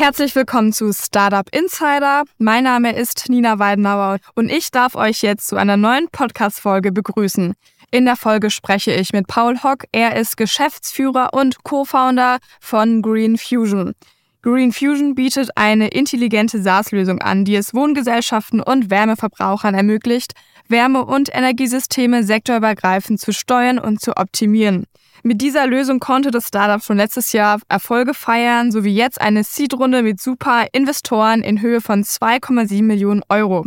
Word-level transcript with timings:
Herzlich 0.00 0.34
willkommen 0.34 0.72
zu 0.72 0.94
Startup 0.94 1.46
Insider. 1.54 2.22
Mein 2.38 2.64
Name 2.64 2.96
ist 2.96 3.28
Nina 3.28 3.58
Weidenauer 3.58 4.16
und 4.34 4.50
ich 4.50 4.70
darf 4.70 4.94
euch 4.94 5.20
jetzt 5.20 5.46
zu 5.46 5.56
einer 5.56 5.76
neuen 5.76 6.08
Podcast-Folge 6.08 6.90
begrüßen. 6.90 7.52
In 7.90 8.06
der 8.06 8.16
Folge 8.16 8.48
spreche 8.48 8.94
ich 8.94 9.12
mit 9.12 9.26
Paul 9.26 9.62
Hock. 9.62 9.84
Er 9.92 10.16
ist 10.16 10.38
Geschäftsführer 10.38 11.34
und 11.34 11.64
Co-Founder 11.64 12.38
von 12.60 13.02
Green 13.02 13.36
Fusion. 13.36 13.92
Green 14.40 14.72
Fusion 14.72 15.14
bietet 15.14 15.50
eine 15.56 15.88
intelligente 15.88 16.62
SaaS-Lösung 16.62 17.20
an, 17.20 17.44
die 17.44 17.56
es 17.56 17.74
Wohngesellschaften 17.74 18.62
und 18.62 18.88
Wärmeverbrauchern 18.88 19.74
ermöglicht, 19.74 20.32
Wärme- 20.66 21.04
und 21.04 21.28
Energiesysteme 21.30 22.24
sektorübergreifend 22.24 23.20
zu 23.20 23.34
steuern 23.34 23.78
und 23.78 24.00
zu 24.00 24.16
optimieren. 24.16 24.86
Mit 25.22 25.40
dieser 25.42 25.66
Lösung 25.66 26.00
konnte 26.00 26.30
das 26.30 26.48
Startup 26.48 26.82
schon 26.82 26.96
letztes 26.96 27.32
Jahr 27.32 27.60
Erfolge 27.68 28.14
feiern, 28.14 28.72
sowie 28.72 28.94
jetzt 28.94 29.20
eine 29.20 29.44
Seed-Runde 29.44 30.02
mit 30.02 30.20
super 30.20 30.66
Investoren 30.72 31.42
in 31.42 31.60
Höhe 31.60 31.80
von 31.80 32.02
2,7 32.02 32.82
Millionen 32.82 33.22
Euro. 33.28 33.66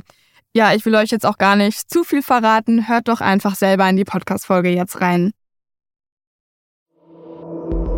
Ja, 0.55 0.73
ich 0.73 0.85
will 0.85 0.95
euch 0.95 1.09
jetzt 1.09 1.25
auch 1.25 1.37
gar 1.37 1.55
nicht 1.55 1.89
zu 1.89 2.03
viel 2.03 2.21
verraten. 2.21 2.87
Hört 2.87 3.07
doch 3.07 3.21
einfach 3.21 3.55
selber 3.55 3.87
in 3.89 3.97
die 3.97 4.03
Podcast-Folge 4.03 4.69
jetzt 4.69 5.01
rein. 5.01 5.31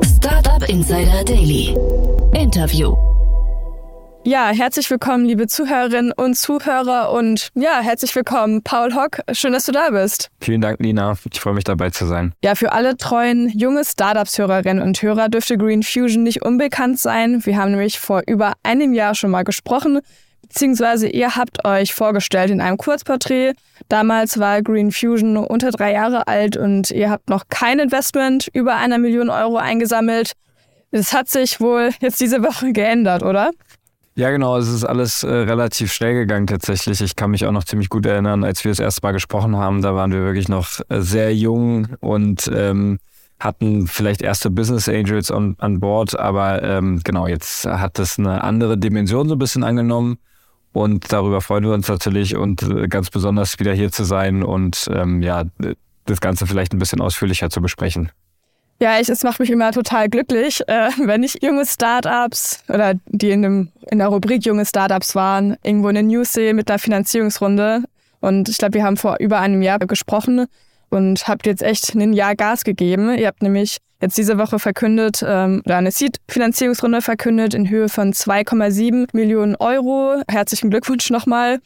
Startup 0.03 0.67
Insider 0.69 1.23
Daily. 1.23 1.75
Interview. 2.33 3.14
Ja, 4.27 4.47
herzlich 4.47 4.89
willkommen, 4.89 5.25
liebe 5.25 5.45
Zuhörerinnen 5.45 6.11
und 6.11 6.35
Zuhörer 6.35 7.11
und 7.11 7.49
ja, 7.53 7.81
herzlich 7.81 8.15
willkommen, 8.15 8.63
Paul 8.63 8.95
Hock. 8.95 9.19
Schön, 9.33 9.53
dass 9.53 9.67
du 9.67 9.71
da 9.71 9.91
bist. 9.91 10.31
Vielen 10.41 10.61
Dank, 10.61 10.79
Lina. 10.79 11.15
Ich 11.31 11.39
freue 11.39 11.53
mich 11.53 11.63
dabei 11.63 11.91
zu 11.91 12.07
sein. 12.07 12.33
Ja, 12.43 12.55
für 12.55 12.71
alle 12.71 12.97
treuen 12.97 13.49
junge 13.49 13.85
Startups-Hörerinnen 13.85 14.81
und 14.81 14.99
Hörer 14.99 15.29
dürfte 15.29 15.59
Green 15.59 15.83
Fusion 15.83 16.23
nicht 16.23 16.41
unbekannt 16.41 16.99
sein. 16.99 17.45
Wir 17.45 17.57
haben 17.57 17.69
nämlich 17.69 17.99
vor 17.99 18.23
über 18.25 18.53
einem 18.63 18.95
Jahr 18.95 19.13
schon 19.13 19.29
mal 19.29 19.43
gesprochen, 19.43 19.99
beziehungsweise 20.41 21.07
ihr 21.07 21.35
habt 21.35 21.63
euch 21.63 21.93
vorgestellt 21.93 22.49
in 22.49 22.61
einem 22.61 22.77
Kurzporträt. 22.77 23.53
Damals 23.89 24.39
war 24.39 24.63
Green 24.63 24.91
Fusion 24.91 25.37
unter 25.37 25.69
drei 25.69 25.93
Jahre 25.93 26.27
alt 26.27 26.57
und 26.57 26.89
ihr 26.89 27.11
habt 27.11 27.29
noch 27.29 27.43
kein 27.49 27.77
Investment 27.77 28.49
über 28.53 28.75
einer 28.75 28.97
Million 28.97 29.29
Euro 29.29 29.57
eingesammelt. 29.57 30.31
Das 30.89 31.13
hat 31.13 31.29
sich 31.29 31.61
wohl 31.61 31.91
jetzt 31.99 32.19
diese 32.19 32.41
Woche 32.41 32.73
geändert, 32.73 33.21
oder? 33.21 33.51
Ja, 34.17 34.31
genau. 34.31 34.57
Es 34.57 34.69
ist 34.69 34.85
alles 34.85 35.23
äh, 35.23 35.27
relativ 35.29 35.91
schnell 35.91 36.13
gegangen 36.13 36.47
tatsächlich. 36.47 37.01
Ich 37.01 37.17
kann 37.17 37.31
mich 37.31 37.45
auch 37.45 37.51
noch 37.51 37.65
ziemlich 37.65 37.89
gut 37.89 38.05
erinnern, 38.05 38.45
als 38.45 38.63
wir 38.63 38.71
das 38.71 38.79
erste 38.79 39.01
Mal 39.03 39.11
gesprochen 39.11 39.57
haben. 39.57 39.81
Da 39.81 39.93
waren 39.93 40.13
wir 40.13 40.21
wirklich 40.21 40.47
noch 40.47 40.79
äh, 40.87 41.01
sehr 41.01 41.35
jung 41.35 41.87
und 41.99 42.49
ähm, 42.53 42.99
hatten 43.41 43.87
vielleicht 43.87 44.21
erste 44.21 44.49
Business 44.49 44.87
Angels 44.87 45.31
on, 45.31 45.55
an 45.59 45.81
Bord. 45.81 46.17
Aber 46.17 46.63
ähm, 46.63 47.01
genau, 47.03 47.27
jetzt 47.27 47.65
hat 47.65 47.99
das 47.99 48.17
eine 48.17 48.41
andere 48.41 48.77
Dimension 48.77 49.27
so 49.27 49.35
ein 49.35 49.39
bisschen 49.39 49.65
angenommen. 49.65 50.17
Und 50.71 51.11
darüber 51.11 51.41
freuen 51.41 51.65
wir 51.65 51.73
uns 51.73 51.89
natürlich 51.89 52.37
und 52.37 52.63
äh, 52.63 52.87
ganz 52.87 53.09
besonders 53.09 53.59
wieder 53.59 53.73
hier 53.73 53.91
zu 53.91 54.05
sein 54.05 54.43
und 54.43 54.89
ähm, 54.93 55.21
ja, 55.23 55.43
das 56.05 56.21
Ganze 56.21 56.47
vielleicht 56.47 56.73
ein 56.73 56.79
bisschen 56.79 57.01
ausführlicher 57.01 57.49
zu 57.49 57.61
besprechen. 57.61 58.11
Ja, 58.79 58.99
ich, 58.99 59.07
es 59.07 59.23
macht 59.23 59.39
mich 59.39 59.49
immer 59.49 59.71
total 59.71 60.09
glücklich, 60.09 60.61
äh, 60.67 60.89
wenn 60.97 61.23
ich 61.23 61.41
junge 61.41 61.65
Startups 61.65 62.59
oder 62.67 62.93
die 63.05 63.31
in, 63.31 63.41
dem, 63.41 63.71
in 63.89 63.99
der 63.99 64.07
Rubrik 64.07 64.45
junge 64.45 64.65
Startups 64.65 65.15
waren, 65.15 65.57
irgendwo 65.63 65.89
in 65.89 65.95
den 65.95 66.07
News 66.07 66.33
sehe 66.33 66.53
mit 66.53 66.67
der 66.67 66.79
Finanzierungsrunde. 66.79 67.83
Und 68.19 68.49
ich 68.49 68.57
glaube, 68.57 68.73
wir 68.73 68.83
haben 68.83 68.97
vor 68.97 69.17
über 69.19 69.39
einem 69.39 69.61
Jahr 69.61 69.79
gesprochen 69.79 70.47
und 70.89 71.27
habt 71.27 71.45
jetzt 71.45 71.61
echt 71.61 71.95
ein 71.95 72.13
Jahr 72.13 72.35
Gas 72.35 72.63
gegeben. 72.63 73.17
Ihr 73.17 73.27
habt 73.27 73.41
nämlich 73.41 73.77
jetzt 74.01 74.17
diese 74.17 74.37
Woche 74.37 74.59
verkündet, 74.59 75.23
ähm, 75.25 75.61
oder 75.65 75.77
eine 75.77 75.91
Seed-Finanzierungsrunde 75.91 77.01
verkündet 77.01 77.53
in 77.53 77.69
Höhe 77.69 77.87
von 77.87 78.13
2,7 78.13 79.07
Millionen 79.13 79.55
Euro. 79.55 80.21
Herzlichen 80.27 80.69
Glückwunsch 80.69 81.09
nochmal. 81.09 81.59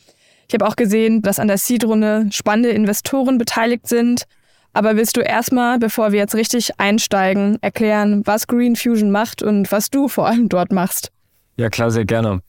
Ich 0.48 0.54
habe 0.54 0.68
auch 0.68 0.76
gesehen, 0.76 1.22
dass 1.22 1.40
an 1.40 1.48
der 1.48 1.58
Seed-Runde 1.58 2.28
spannende 2.32 2.70
Investoren 2.70 3.38
beteiligt 3.38 3.88
sind. 3.88 4.26
Aber 4.74 4.96
willst 4.96 5.18
du 5.18 5.22
erstmal, 5.22 5.80
bevor 5.80 6.12
wir 6.12 6.20
jetzt 6.20 6.36
richtig 6.36 6.80
einsteigen, 6.80 7.58
erklären, 7.62 8.22
was 8.26 8.48
Green 8.48 8.76
Fusion 8.76 9.12
macht 9.12 9.42
und 9.42 9.72
was 9.72 9.90
du 9.90 10.08
vor 10.08 10.28
allem 10.28 10.50
dort 10.50 10.72
machst? 10.72 11.12
Ja, 11.58 11.70
klar, 11.70 11.92
sehr 11.92 12.06
gerne. 12.06 12.42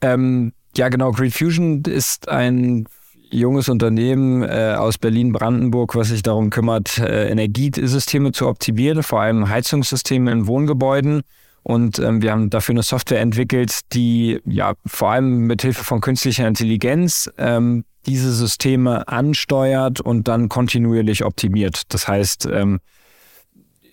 Ähm, 0.00 0.52
ja, 0.76 0.88
genau. 0.88 1.12
Green 1.12 1.30
Fusion 1.30 1.82
ist 1.82 2.28
ein 2.28 2.86
junges 3.30 3.68
Unternehmen 3.68 4.42
äh, 4.42 4.74
aus 4.78 4.98
Berlin-Brandenburg, 4.98 5.96
was 5.96 6.08
sich 6.08 6.22
darum 6.22 6.50
kümmert, 6.50 6.98
äh, 6.98 7.28
Energiesysteme 7.30 8.32
zu 8.32 8.46
optimieren, 8.46 9.02
vor 9.02 9.22
allem 9.22 9.48
Heizungssysteme 9.48 10.30
in 10.30 10.46
Wohngebäuden. 10.46 11.22
Und 11.62 11.98
ähm, 11.98 12.20
wir 12.20 12.30
haben 12.30 12.50
dafür 12.50 12.74
eine 12.74 12.82
Software 12.82 13.20
entwickelt, 13.20 13.80
die 13.92 14.40
ja 14.44 14.74
vor 14.86 15.12
allem 15.12 15.46
mit 15.46 15.62
Hilfe 15.62 15.82
von 15.82 16.00
künstlicher 16.00 16.46
Intelligenz 16.46 17.30
ähm, 17.38 17.84
diese 18.06 18.32
Systeme 18.32 19.08
ansteuert 19.08 20.00
und 20.00 20.28
dann 20.28 20.48
kontinuierlich 20.48 21.24
optimiert. 21.24 21.82
Das 21.88 22.08
heißt, 22.08 22.46
ähm, 22.52 22.80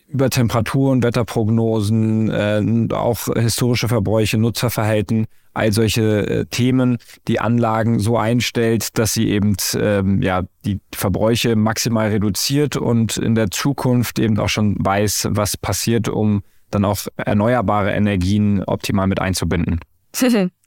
über 0.08 0.30
Temperaturen, 0.30 1.04
Wetterprognosen, 1.04 2.30
äh, 2.30 2.94
auch 2.94 3.28
historische 3.34 3.88
Verbräuche, 3.88 4.38
Nutzerverhalten, 4.38 5.26
all 5.54 5.72
solche 5.72 6.28
äh, 6.28 6.46
Themen, 6.46 6.98
die 7.28 7.40
Anlagen 7.40 8.00
so 8.00 8.18
einstellt, 8.18 8.98
dass 8.98 9.14
sie 9.14 9.30
eben 9.30 9.56
ähm, 9.76 10.22
ja 10.22 10.44
die 10.66 10.80
Verbräuche 10.94 11.56
maximal 11.56 12.10
reduziert 12.10 12.76
und 12.76 13.18
in 13.18 13.36
der 13.36 13.52
Zukunft 13.52 14.20
eben 14.20 14.38
auch 14.40 14.50
schon 14.50 14.76
weiß, 14.80 15.30
was 15.32 15.58
passiert, 15.58 16.10
um 16.10 16.44
dann 16.72 16.86
auch 16.86 17.00
erneuerbare 17.18 17.92
Energien 17.92 18.64
optimal 18.64 19.08
mit 19.08 19.20
einzubinden. 19.20 19.80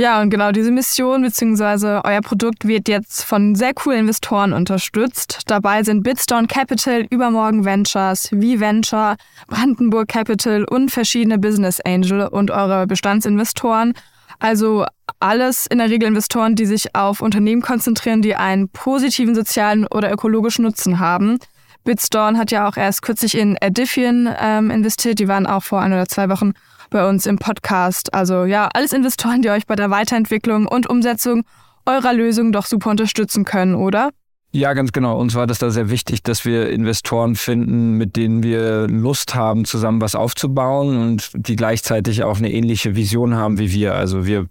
Ja, 0.00 0.22
und 0.22 0.30
genau 0.30 0.52
diese 0.52 0.70
Mission 0.70 1.22
bzw. 1.22 2.02
euer 2.04 2.20
Produkt 2.20 2.68
wird 2.68 2.86
jetzt 2.86 3.24
von 3.24 3.56
sehr 3.56 3.74
coolen 3.74 3.98
Investoren 4.00 4.52
unterstützt. 4.52 5.40
Dabei 5.48 5.82
sind 5.82 6.04
Bitstone 6.04 6.46
Capital, 6.46 7.04
Übermorgen 7.10 7.64
Ventures, 7.64 8.28
V-Venture, 8.28 9.16
Brandenburg 9.48 10.06
Capital 10.06 10.62
und 10.62 10.92
verschiedene 10.92 11.36
Business 11.40 11.80
Angel 11.80 12.28
und 12.28 12.52
eure 12.52 12.86
Bestandsinvestoren. 12.86 13.92
Also 14.38 14.86
alles 15.18 15.66
in 15.66 15.78
der 15.78 15.90
Regel 15.90 16.06
Investoren, 16.06 16.54
die 16.54 16.66
sich 16.66 16.94
auf 16.94 17.20
Unternehmen 17.20 17.60
konzentrieren, 17.60 18.22
die 18.22 18.36
einen 18.36 18.68
positiven 18.68 19.34
sozialen 19.34 19.84
oder 19.88 20.12
ökologischen 20.12 20.64
Nutzen 20.64 21.00
haben. 21.00 21.40
Bitstone 21.82 22.38
hat 22.38 22.52
ja 22.52 22.68
auch 22.68 22.76
erst 22.76 23.02
kürzlich 23.02 23.36
in 23.36 23.56
Edifion 23.60 24.28
ähm, 24.40 24.70
investiert. 24.70 25.18
Die 25.18 25.26
waren 25.26 25.46
auch 25.46 25.64
vor 25.64 25.80
ein 25.80 25.92
oder 25.92 26.06
zwei 26.06 26.28
Wochen 26.28 26.52
bei 26.90 27.08
uns 27.08 27.26
im 27.26 27.38
Podcast. 27.38 28.14
Also 28.14 28.44
ja, 28.44 28.68
alles 28.72 28.92
Investoren, 28.92 29.42
die 29.42 29.50
euch 29.50 29.66
bei 29.66 29.76
der 29.76 29.90
Weiterentwicklung 29.90 30.66
und 30.66 30.88
Umsetzung 30.88 31.44
eurer 31.86 32.12
Lösung 32.12 32.52
doch 32.52 32.66
super 32.66 32.90
unterstützen 32.90 33.44
können, 33.44 33.74
oder? 33.74 34.10
Ja, 34.50 34.72
ganz 34.72 34.92
genau. 34.92 35.18
Uns 35.18 35.34
war 35.34 35.46
das 35.46 35.58
da 35.58 35.70
sehr 35.70 35.90
wichtig, 35.90 36.22
dass 36.22 36.44
wir 36.44 36.70
Investoren 36.70 37.34
finden, 37.34 37.92
mit 37.92 38.16
denen 38.16 38.42
wir 38.42 38.88
Lust 38.88 39.34
haben, 39.34 39.66
zusammen 39.66 40.00
was 40.00 40.14
aufzubauen 40.14 40.96
und 40.96 41.30
die 41.34 41.56
gleichzeitig 41.56 42.22
auch 42.22 42.38
eine 42.38 42.50
ähnliche 42.50 42.96
Vision 42.96 43.34
haben 43.34 43.58
wie 43.58 43.72
wir. 43.72 43.94
Also 43.94 44.26
wir 44.26 44.46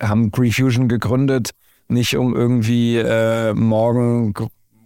haben 0.00 0.30
Grefusion 0.30 0.88
gegründet, 0.88 1.50
nicht 1.88 2.16
um 2.16 2.34
irgendwie 2.34 2.96
äh, 2.98 3.52
morgen 3.54 4.34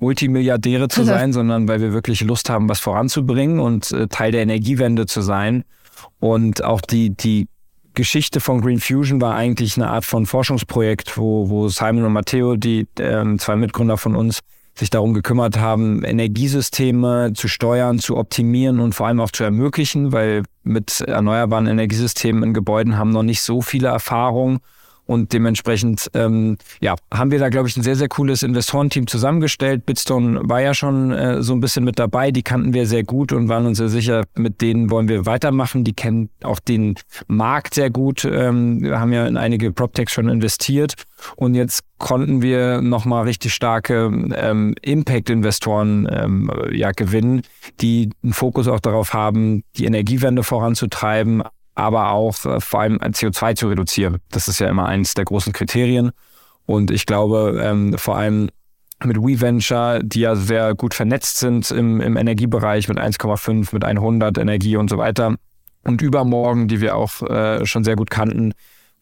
Multimilliardäre 0.00 0.88
zu 0.88 1.04
sein, 1.04 1.34
sondern 1.34 1.68
weil 1.68 1.82
wir 1.82 1.92
wirklich 1.92 2.22
Lust 2.22 2.48
haben, 2.48 2.68
was 2.68 2.80
voranzubringen 2.80 3.60
und 3.60 3.92
äh, 3.92 4.08
Teil 4.08 4.32
der 4.32 4.42
Energiewende 4.42 5.04
zu 5.04 5.20
sein. 5.20 5.64
Und 6.20 6.62
auch 6.64 6.80
die, 6.80 7.10
die 7.10 7.48
Geschichte 7.94 8.40
von 8.40 8.60
Green 8.60 8.80
Fusion 8.80 9.20
war 9.20 9.34
eigentlich 9.34 9.76
eine 9.76 9.88
Art 9.88 10.04
von 10.04 10.26
Forschungsprojekt, 10.26 11.16
wo, 11.16 11.48
wo 11.48 11.68
Simon 11.68 12.04
und 12.04 12.12
Matteo, 12.12 12.56
die 12.56 12.86
äh, 12.98 13.36
zwei 13.38 13.56
Mitgründer 13.56 13.96
von 13.96 14.16
uns, 14.16 14.40
sich 14.76 14.90
darum 14.90 15.14
gekümmert 15.14 15.56
haben, 15.56 16.02
Energiesysteme 16.02 17.32
zu 17.34 17.46
steuern, 17.46 18.00
zu 18.00 18.16
optimieren 18.16 18.80
und 18.80 18.92
vor 18.92 19.06
allem 19.06 19.20
auch 19.20 19.30
zu 19.30 19.44
ermöglichen, 19.44 20.10
weil 20.10 20.42
mit 20.64 21.00
erneuerbaren 21.00 21.68
Energiesystemen 21.68 22.42
in 22.42 22.54
Gebäuden 22.54 22.98
haben 22.98 23.10
noch 23.10 23.22
nicht 23.22 23.42
so 23.42 23.62
viele 23.62 23.88
Erfahrungen 23.88 24.58
und 25.06 25.32
dementsprechend 25.32 26.10
ähm, 26.14 26.56
ja, 26.80 26.94
haben 27.12 27.30
wir 27.30 27.38
da, 27.38 27.48
glaube 27.48 27.68
ich, 27.68 27.76
ein 27.76 27.82
sehr, 27.82 27.96
sehr 27.96 28.08
cooles 28.08 28.42
Investorenteam 28.42 29.06
zusammengestellt. 29.06 29.86
Bitstone 29.86 30.40
war 30.44 30.60
ja 30.60 30.74
schon 30.74 31.10
äh, 31.10 31.42
so 31.42 31.52
ein 31.52 31.60
bisschen 31.60 31.84
mit 31.84 31.98
dabei. 31.98 32.30
Die 32.30 32.42
kannten 32.42 32.72
wir 32.72 32.86
sehr 32.86 33.04
gut 33.04 33.32
und 33.32 33.48
waren 33.48 33.66
uns 33.66 33.78
sehr 33.78 33.88
sicher, 33.88 34.24
mit 34.34 34.60
denen 34.60 34.90
wollen 34.90 35.08
wir 35.08 35.26
weitermachen. 35.26 35.84
Die 35.84 35.92
kennen 35.92 36.30
auch 36.42 36.58
den 36.58 36.94
Markt 37.26 37.74
sehr 37.74 37.90
gut. 37.90 38.24
Ähm, 38.24 38.82
wir 38.82 38.98
haben 38.98 39.12
ja 39.12 39.26
in 39.26 39.36
einige 39.36 39.72
PropTechs 39.72 40.12
schon 40.12 40.28
investiert. 40.28 40.94
Und 41.36 41.54
jetzt 41.54 41.84
konnten 41.98 42.42
wir 42.42 42.80
nochmal 42.82 43.24
richtig 43.24 43.54
starke 43.54 44.10
ähm, 44.34 44.74
Impact-Investoren 44.82 46.08
ähm, 46.10 46.50
ja, 46.72 46.92
gewinnen, 46.92 47.42
die 47.80 48.10
einen 48.22 48.32
Fokus 48.32 48.68
auch 48.68 48.80
darauf 48.80 49.14
haben, 49.14 49.62
die 49.76 49.84
Energiewende 49.84 50.42
voranzutreiben, 50.42 51.42
aber 51.74 52.10
auch 52.10 52.44
äh, 52.44 52.60
vor 52.60 52.80
allem 52.80 52.98
CO2 52.98 53.56
zu 53.56 53.68
reduzieren. 53.68 54.18
Das 54.30 54.48
ist 54.48 54.58
ja 54.60 54.68
immer 54.68 54.86
eines 54.86 55.14
der 55.14 55.24
großen 55.24 55.52
Kriterien. 55.52 56.12
Und 56.66 56.90
ich 56.90 57.06
glaube, 57.06 57.60
ähm, 57.62 57.96
vor 57.98 58.16
allem 58.16 58.48
mit 59.02 59.18
WeVenture, 59.18 60.00
die 60.02 60.20
ja 60.20 60.34
sehr 60.34 60.74
gut 60.74 60.94
vernetzt 60.94 61.38
sind 61.38 61.70
im, 61.70 62.00
im 62.00 62.16
Energiebereich 62.16 62.88
mit 62.88 62.98
1,5, 62.98 63.68
mit 63.72 63.84
100 63.84 64.38
Energie 64.38 64.76
und 64.76 64.88
so 64.88 64.96
weiter, 64.98 65.36
und 65.82 66.00
übermorgen, 66.00 66.68
die 66.68 66.80
wir 66.80 66.96
auch 66.96 67.22
äh, 67.22 67.66
schon 67.66 67.84
sehr 67.84 67.96
gut 67.96 68.10
kannten. 68.10 68.52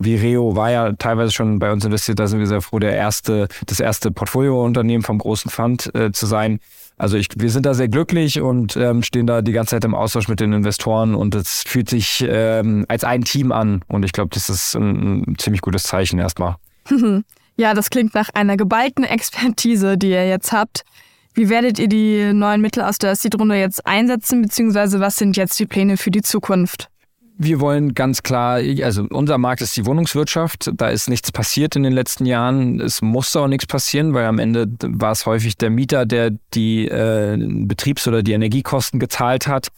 Vireo 0.05 0.57
war 0.57 0.71
ja 0.71 0.93
teilweise 0.93 1.33
schon 1.33 1.59
bei 1.59 1.73
uns 1.73 1.85
investiert, 1.85 2.19
da 2.19 2.27
sind 2.27 2.39
wir 2.39 2.47
sehr 2.47 2.63
froh, 2.63 2.79
der 2.79 2.95
erste, 2.95 3.49
das 3.67 3.81
erste 3.81 4.11
Portfoliounternehmen 4.11 5.03
vom 5.03 5.19
großen 5.19 5.51
Fund 5.51 5.95
äh, 5.95 6.13
zu 6.13 6.27
sein. 6.27 6.61
Also 6.99 7.17
ich, 7.17 7.29
wir 7.37 7.51
sind 7.51 7.67
da 7.67 7.75
sehr 7.75 7.89
glücklich 7.89 8.41
und 8.41 8.77
ähm, 8.77 9.03
stehen 9.03 9.27
da 9.27 9.43
die 9.43 9.53
ganze 9.53 9.71
Zeit 9.71 9.85
im 9.85 9.95
Austausch 9.95 10.29
mit 10.29 10.41
den 10.41 10.53
Investoren 10.53 11.15
und 11.15 11.35
es 11.35 11.65
fühlt 11.67 11.89
sich 11.89 12.25
ähm, 12.29 12.85
als 12.89 13.03
ein 13.05 13.23
Team 13.23 13.51
an 13.51 13.83
und 13.89 14.05
ich 14.05 14.13
glaube, 14.13 14.31
das 14.33 14.49
ist 14.49 14.75
ein, 14.75 15.25
ein 15.27 15.39
ziemlich 15.39 15.63
gutes 15.63 15.85
Zeichen 15.85 16.19
erstmal. 16.19 16.57
Ja, 17.57 17.75
das 17.75 17.91
klingt 17.91 18.15
nach 18.15 18.31
einer 18.31 18.57
geballten 18.57 19.05
Expertise, 19.05 19.99
die 19.99 20.09
ihr 20.09 20.27
jetzt 20.27 20.53
habt. 20.53 20.85
Wie 21.35 21.49
werdet 21.49 21.79
ihr 21.79 21.89
die 21.89 22.33
neuen 22.33 22.61
Mittel 22.61 22.83
aus 22.83 22.99
der 22.99 23.15
Seed-Runde 23.15 23.57
jetzt 23.57 23.87
einsetzen, 23.87 24.43
beziehungsweise 24.43 25.01
was 25.01 25.17
sind 25.17 25.37
jetzt 25.37 25.59
die 25.59 25.67
Pläne 25.67 25.97
für 25.97 26.11
die 26.11 26.23
Zukunft? 26.23 26.89
Wir 27.38 27.61
wollen 27.61 27.94
ganz 27.94 28.23
klar, 28.23 28.61
also 28.82 29.06
unser 29.11 29.38
Markt 29.38 29.62
ist 29.62 29.76
die 29.76 29.87
Wohnungswirtschaft. 29.87 30.70
Da 30.75 30.88
ist 30.88 31.08
nichts 31.08 31.32
passiert 31.32 31.75
in 31.76 31.82
den 31.82 31.93
letzten 31.93 32.26
Jahren. 32.26 32.79
Es 32.79 33.02
musste 33.02 33.40
auch 33.40 33.49
nichts 33.49 33.67
passieren, 33.67 34.14
weil 34.14 34.26
am 34.26 34.38
Ende 34.38 34.69
war 34.81 35.12
es 35.12 35.26
häufig 35.26 35.56
der 35.56 35.70
Mieter, 35.70 36.06
der 36.06 36.31
die 36.55 36.87
äh, 36.88 37.37
Betriebs- 37.38 38.06
oder 38.06 38.23
die 38.23 38.32
Energiekosten 38.32 39.00
gezahlt 39.00 39.46
hat. 39.46 39.69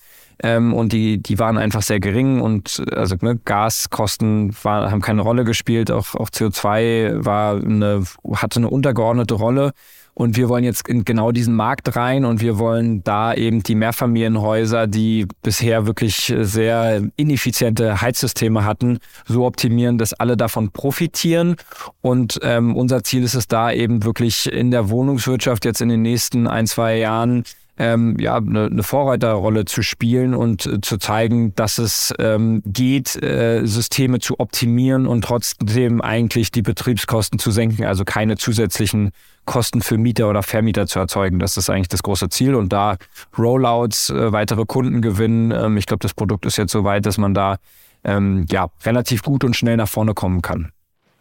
Ähm, 0.42 0.74
und 0.74 0.92
die, 0.92 1.22
die 1.22 1.38
waren 1.38 1.56
einfach 1.56 1.82
sehr 1.82 2.00
gering 2.00 2.40
und 2.40 2.82
also 2.92 3.16
ne, 3.20 3.38
Gaskosten 3.44 4.54
war, 4.64 4.90
haben 4.90 5.00
keine 5.00 5.22
Rolle 5.22 5.44
gespielt. 5.44 5.90
Auch, 5.90 6.14
auch 6.16 6.28
CO2 6.28 7.24
war 7.24 7.56
eine, 7.56 8.04
hatte 8.34 8.58
eine 8.58 8.68
untergeordnete 8.68 9.34
Rolle. 9.34 9.72
Und 10.14 10.36
wir 10.36 10.48
wollen 10.48 10.62
jetzt 10.62 10.88
in 10.88 11.04
genau 11.04 11.32
diesen 11.32 11.54
Markt 11.54 11.96
rein 11.96 12.24
und 12.24 12.40
wir 12.40 12.58
wollen 12.58 13.02
da 13.02 13.34
eben 13.34 13.64
die 13.64 13.74
Mehrfamilienhäuser, 13.74 14.86
die 14.86 15.26
bisher 15.42 15.86
wirklich 15.86 16.32
sehr 16.40 17.02
ineffiziente 17.16 18.00
Heizsysteme 18.00 18.64
hatten, 18.64 18.98
so 19.26 19.44
optimieren, 19.44 19.98
dass 19.98 20.14
alle 20.14 20.36
davon 20.36 20.70
profitieren. 20.70 21.56
Und 22.00 22.38
ähm, 22.42 22.76
unser 22.76 23.02
Ziel 23.02 23.24
ist 23.24 23.34
es 23.34 23.48
da 23.48 23.72
eben 23.72 24.04
wirklich 24.04 24.50
in 24.50 24.70
der 24.70 24.88
Wohnungswirtschaft 24.88 25.64
jetzt 25.64 25.80
in 25.80 25.88
den 25.88 26.02
nächsten 26.02 26.46
ein, 26.46 26.66
zwei 26.66 26.96
Jahren 26.98 27.42
ähm, 27.76 28.16
ja, 28.20 28.36
eine, 28.36 28.66
eine 28.66 28.82
Vorreiterrolle 28.82 29.64
zu 29.64 29.82
spielen 29.82 30.34
und 30.34 30.66
äh, 30.66 30.80
zu 30.80 30.98
zeigen, 30.98 31.54
dass 31.56 31.78
es 31.78 32.14
ähm, 32.18 32.62
geht, 32.64 33.20
äh, 33.20 33.66
Systeme 33.66 34.20
zu 34.20 34.38
optimieren 34.38 35.06
und 35.06 35.24
trotzdem 35.24 36.00
eigentlich 36.00 36.52
die 36.52 36.62
Betriebskosten 36.62 37.38
zu 37.38 37.50
senken, 37.50 37.84
also 37.84 38.04
keine 38.04 38.36
zusätzlichen 38.36 39.10
Kosten 39.44 39.82
für 39.82 39.98
Mieter 39.98 40.30
oder 40.30 40.42
Vermieter 40.42 40.86
zu 40.86 41.00
erzeugen. 41.00 41.38
Das 41.38 41.56
ist 41.56 41.68
eigentlich 41.68 41.88
das 41.88 42.02
große 42.02 42.28
Ziel 42.28 42.54
und 42.54 42.72
da 42.72 42.96
Rollouts, 43.36 44.10
äh, 44.10 44.32
weitere 44.32 44.64
Kunden 44.66 45.02
gewinnen. 45.02 45.50
Ähm, 45.50 45.76
ich 45.76 45.86
glaube, 45.86 46.00
das 46.00 46.14
Produkt 46.14 46.46
ist 46.46 46.56
jetzt 46.56 46.72
so 46.72 46.84
weit, 46.84 47.06
dass 47.06 47.18
man 47.18 47.34
da 47.34 47.56
ähm, 48.04 48.46
ja 48.50 48.68
relativ 48.84 49.22
gut 49.22 49.42
und 49.42 49.56
schnell 49.56 49.76
nach 49.76 49.88
vorne 49.88 50.14
kommen 50.14 50.42
kann. 50.42 50.70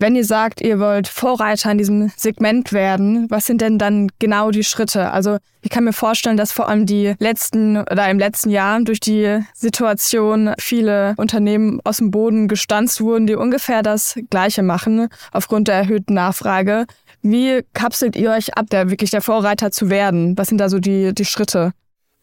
Wenn 0.04 0.18
ihr 0.18 0.26
sagt, 0.26 0.60
ihr 0.60 0.82
wollt 0.82 1.08
Vorreiter 1.08 1.72
in 1.72 1.78
diesem 1.78 2.12
Segment 2.18 2.74
werden, 2.74 3.26
was 3.30 3.46
sind 3.46 3.62
denn 3.62 3.78
dann 3.78 4.10
genau 4.20 4.52
die 4.52 4.66
Schritte? 4.66 5.12
Also 5.12 5.38
ich 5.62 5.70
kann 5.70 5.86
mir 5.86 5.94
vorstellen, 5.94 6.36
dass 6.36 6.52
vor 6.52 6.68
allem 6.68 6.86
die 6.86 7.14
letzten 7.20 7.78
oder 7.78 8.10
im 8.10 8.20
letzten 8.20 8.50
Jahr 8.50 8.82
durch 8.82 9.00
die 9.00 9.40
Situation 9.54 10.56
viele 10.60 11.14
Unternehmen 11.16 11.80
aus 11.86 12.00
dem 12.00 12.12
Boden 12.12 12.50
gestanzt 12.50 13.00
wurden, 13.00 13.28
die 13.28 13.36
ungefähr 13.36 13.82
das 13.82 14.20
Gleiche 14.30 14.62
machen 14.62 15.08
aufgrund 15.32 15.70
der 15.70 15.76
erhöhten 15.76 16.16
Nachfrage. 16.16 16.86
Wie 17.22 17.62
kapselt 17.72 18.18
ihr 18.18 18.32
euch 18.32 18.58
ab, 18.58 18.66
der 18.72 18.90
wirklich 18.90 19.12
der 19.12 19.22
Vorreiter 19.22 19.72
zu 19.72 19.90
werden? 19.90 20.38
Was 20.38 20.50
sind 20.50 20.58
da 20.58 20.68
so 20.68 20.80
die, 20.80 21.14
die 21.14 21.24
Schritte? 21.24 21.72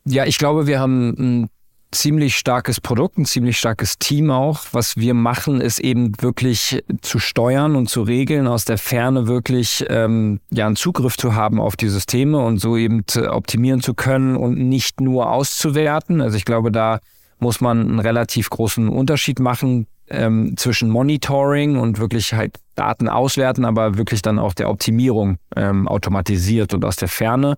Ja, 0.05 0.27
ich 0.27 0.37
glaube, 0.37 0.67
wir 0.67 0.81
haben 0.81 1.15
ein 1.19 1.51
ziemlich 1.93 2.37
starkes 2.37 2.81
Produkt, 2.81 3.19
ein 3.19 3.25
ziemlich 3.25 3.59
starkes 3.59 3.99
Team 3.99 4.31
auch. 4.31 4.61
Was 4.73 4.97
wir 4.97 5.15
machen, 5.15 5.61
ist 5.61 5.81
eben 5.81 6.13
wirklich 6.21 6.83
zu 7.03 7.19
steuern 7.19 7.77
und 7.77 7.89
zu 7.89 8.03
regeln, 8.03 8.47
aus 8.47 8.65
der 8.65 8.79
Ferne 8.79 9.27
wirklich 9.27 9.85
ähm, 9.89 10.41
ja 10.51 10.67
einen 10.67 10.77
Zugriff 10.77 11.17
zu 11.17 11.35
haben 11.35 11.61
auf 11.61 11.77
die 11.77 11.89
Systeme 11.89 12.39
und 12.39 12.59
so 12.59 12.77
eben 12.77 13.05
optimieren 13.29 13.81
zu 13.81 13.95
können 13.95 14.37
und 14.37 14.59
nicht 14.59 15.01
nur 15.01 15.31
auszuwerten. 15.31 16.21
Also 16.21 16.37
ich 16.37 16.45
glaube, 16.45 16.71
da 16.71 17.01
muss 17.39 17.61
man 17.61 17.81
einen 17.81 17.99
relativ 17.99 18.51
großen 18.51 18.89
Unterschied 18.89 19.41
machen 19.41 19.87
ähm, 20.09 20.57
zwischen 20.57 20.91
Monitoring 20.91 21.77
und 21.77 21.99
wirklich 21.99 22.35
halt 22.35 22.59
Daten 22.75 23.09
auswerten, 23.09 23.65
aber 23.65 23.97
wirklich 23.97 24.23
dann 24.23 24.39
auch 24.39 24.55
der 24.55 24.69
Optimierung 24.69 25.39
ähm, 25.57 25.89
automatisiert 25.89 26.75
und 26.75 26.85
aus 26.85 26.97
der 26.97 27.09
Ferne. 27.09 27.57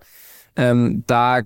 Ähm, 0.56 1.04
da 1.06 1.40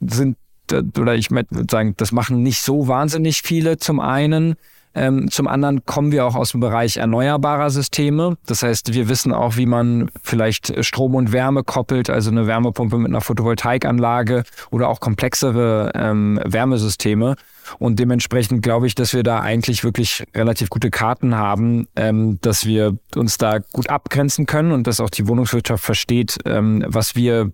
sind 0.00 0.36
oder 0.72 1.14
ich 1.14 1.30
würde 1.30 1.66
sagen, 1.70 1.94
das 1.96 2.12
machen 2.12 2.42
nicht 2.42 2.62
so 2.62 2.88
wahnsinnig 2.88 3.42
viele 3.42 3.78
zum 3.78 4.00
einen. 4.00 4.56
Ähm, 4.94 5.28
zum 5.30 5.48
anderen 5.48 5.84
kommen 5.84 6.12
wir 6.12 6.24
auch 6.24 6.36
aus 6.36 6.52
dem 6.52 6.60
Bereich 6.60 6.98
erneuerbarer 6.98 7.70
Systeme. 7.70 8.36
Das 8.46 8.62
heißt, 8.62 8.94
wir 8.94 9.08
wissen 9.08 9.32
auch, 9.32 9.56
wie 9.56 9.66
man 9.66 10.10
vielleicht 10.22 10.84
Strom 10.84 11.16
und 11.16 11.32
Wärme 11.32 11.64
koppelt, 11.64 12.10
also 12.10 12.30
eine 12.30 12.46
Wärmepumpe 12.46 12.98
mit 12.98 13.08
einer 13.08 13.20
Photovoltaikanlage 13.20 14.44
oder 14.70 14.88
auch 14.88 15.00
komplexere 15.00 15.90
ähm, 15.94 16.40
Wärmesysteme. 16.44 17.34
Und 17.78 17.98
dementsprechend 17.98 18.62
glaube 18.62 18.86
ich, 18.86 18.94
dass 18.94 19.14
wir 19.14 19.24
da 19.24 19.40
eigentlich 19.40 19.82
wirklich 19.82 20.24
relativ 20.34 20.70
gute 20.70 20.90
Karten 20.90 21.34
haben, 21.34 21.88
ähm, 21.96 22.38
dass 22.40 22.64
wir 22.64 22.96
uns 23.16 23.36
da 23.36 23.58
gut 23.58 23.90
abgrenzen 23.90 24.46
können 24.46 24.70
und 24.70 24.86
dass 24.86 25.00
auch 25.00 25.10
die 25.10 25.26
Wohnungswirtschaft 25.26 25.82
versteht, 25.82 26.38
ähm, 26.44 26.84
was 26.86 27.16
wir 27.16 27.50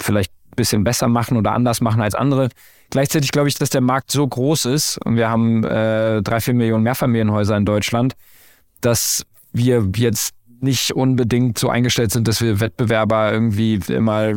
vielleicht 0.00 0.32
bisschen 0.56 0.84
besser 0.84 1.08
machen 1.08 1.36
oder 1.36 1.52
anders 1.52 1.80
machen 1.80 2.00
als 2.00 2.14
andere. 2.14 2.48
Gleichzeitig 2.90 3.32
glaube 3.32 3.48
ich, 3.48 3.56
dass 3.56 3.70
der 3.70 3.80
Markt 3.80 4.10
so 4.10 4.26
groß 4.26 4.66
ist 4.66 4.98
und 5.04 5.16
wir 5.16 5.28
haben 5.28 5.64
äh, 5.64 6.22
drei, 6.22 6.40
vier 6.40 6.54
Millionen 6.54 6.84
Mehrfamilienhäuser 6.84 7.56
in 7.56 7.64
Deutschland, 7.64 8.14
dass 8.80 9.24
wir 9.52 9.88
jetzt 9.96 10.34
nicht 10.60 10.92
unbedingt 10.92 11.58
so 11.58 11.68
eingestellt 11.68 12.12
sind, 12.12 12.28
dass 12.28 12.40
wir 12.40 12.60
Wettbewerber 12.60 13.32
irgendwie 13.32 13.80
immer 13.88 14.34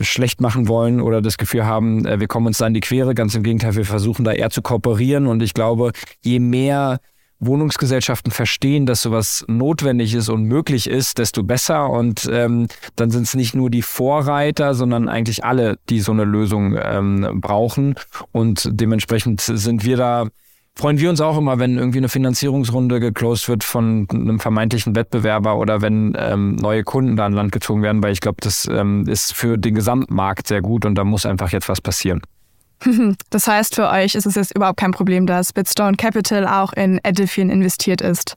schlecht 0.00 0.40
machen 0.40 0.68
wollen 0.68 1.00
oder 1.00 1.20
das 1.20 1.36
Gefühl 1.36 1.66
haben, 1.66 2.06
äh, 2.06 2.20
wir 2.20 2.26
kommen 2.26 2.46
uns 2.46 2.58
da 2.58 2.66
in 2.66 2.74
die 2.74 2.80
Quere. 2.80 3.14
Ganz 3.14 3.34
im 3.34 3.42
Gegenteil, 3.42 3.76
wir 3.76 3.84
versuchen 3.84 4.24
da 4.24 4.32
eher 4.32 4.50
zu 4.50 4.62
kooperieren 4.62 5.26
und 5.26 5.42
ich 5.42 5.54
glaube, 5.54 5.92
je 6.22 6.38
mehr 6.38 7.00
Wohnungsgesellschaften 7.40 8.30
verstehen, 8.30 8.86
dass 8.86 9.02
sowas 9.02 9.44
notwendig 9.48 10.14
ist 10.14 10.28
und 10.28 10.44
möglich 10.44 10.88
ist, 10.88 11.18
desto 11.18 11.42
besser. 11.42 11.88
Und 11.88 12.28
ähm, 12.30 12.68
dann 12.96 13.10
sind 13.10 13.22
es 13.22 13.34
nicht 13.34 13.54
nur 13.54 13.70
die 13.70 13.82
Vorreiter, 13.82 14.74
sondern 14.74 15.08
eigentlich 15.08 15.44
alle, 15.44 15.78
die 15.88 16.00
so 16.00 16.12
eine 16.12 16.24
Lösung 16.24 16.76
ähm, 16.80 17.40
brauchen. 17.40 17.94
Und 18.30 18.68
dementsprechend 18.70 19.40
sind 19.40 19.84
wir 19.84 19.96
da, 19.96 20.26
freuen 20.74 20.98
wir 20.98 21.08
uns 21.08 21.22
auch 21.22 21.38
immer, 21.38 21.58
wenn 21.58 21.78
irgendwie 21.78 21.98
eine 21.98 22.10
Finanzierungsrunde 22.10 23.00
geclosed 23.00 23.48
wird 23.48 23.64
von 23.64 24.06
einem 24.10 24.38
vermeintlichen 24.38 24.94
Wettbewerber 24.94 25.56
oder 25.56 25.80
wenn 25.80 26.14
ähm, 26.18 26.56
neue 26.56 26.84
Kunden 26.84 27.16
da 27.16 27.24
an 27.24 27.32
Land 27.32 27.52
gezogen 27.52 27.82
werden, 27.82 28.02
weil 28.02 28.12
ich 28.12 28.20
glaube, 28.20 28.38
das 28.40 28.68
ähm, 28.70 29.06
ist 29.08 29.34
für 29.34 29.56
den 29.56 29.74
Gesamtmarkt 29.74 30.46
sehr 30.46 30.60
gut 30.60 30.84
und 30.84 30.94
da 30.94 31.04
muss 31.04 31.24
einfach 31.24 31.50
jetzt 31.52 31.68
was 31.70 31.80
passieren. 31.80 32.20
Das 33.30 33.46
heißt, 33.46 33.74
für 33.74 33.88
euch 33.88 34.14
ist 34.14 34.26
es 34.26 34.34
jetzt 34.34 34.54
überhaupt 34.54 34.78
kein 34.78 34.92
Problem, 34.92 35.26
dass 35.26 35.52
Bitstone 35.52 35.96
Capital 35.96 36.46
auch 36.46 36.72
in 36.72 36.98
Edifion 37.04 37.50
investiert 37.50 38.00
ist? 38.00 38.36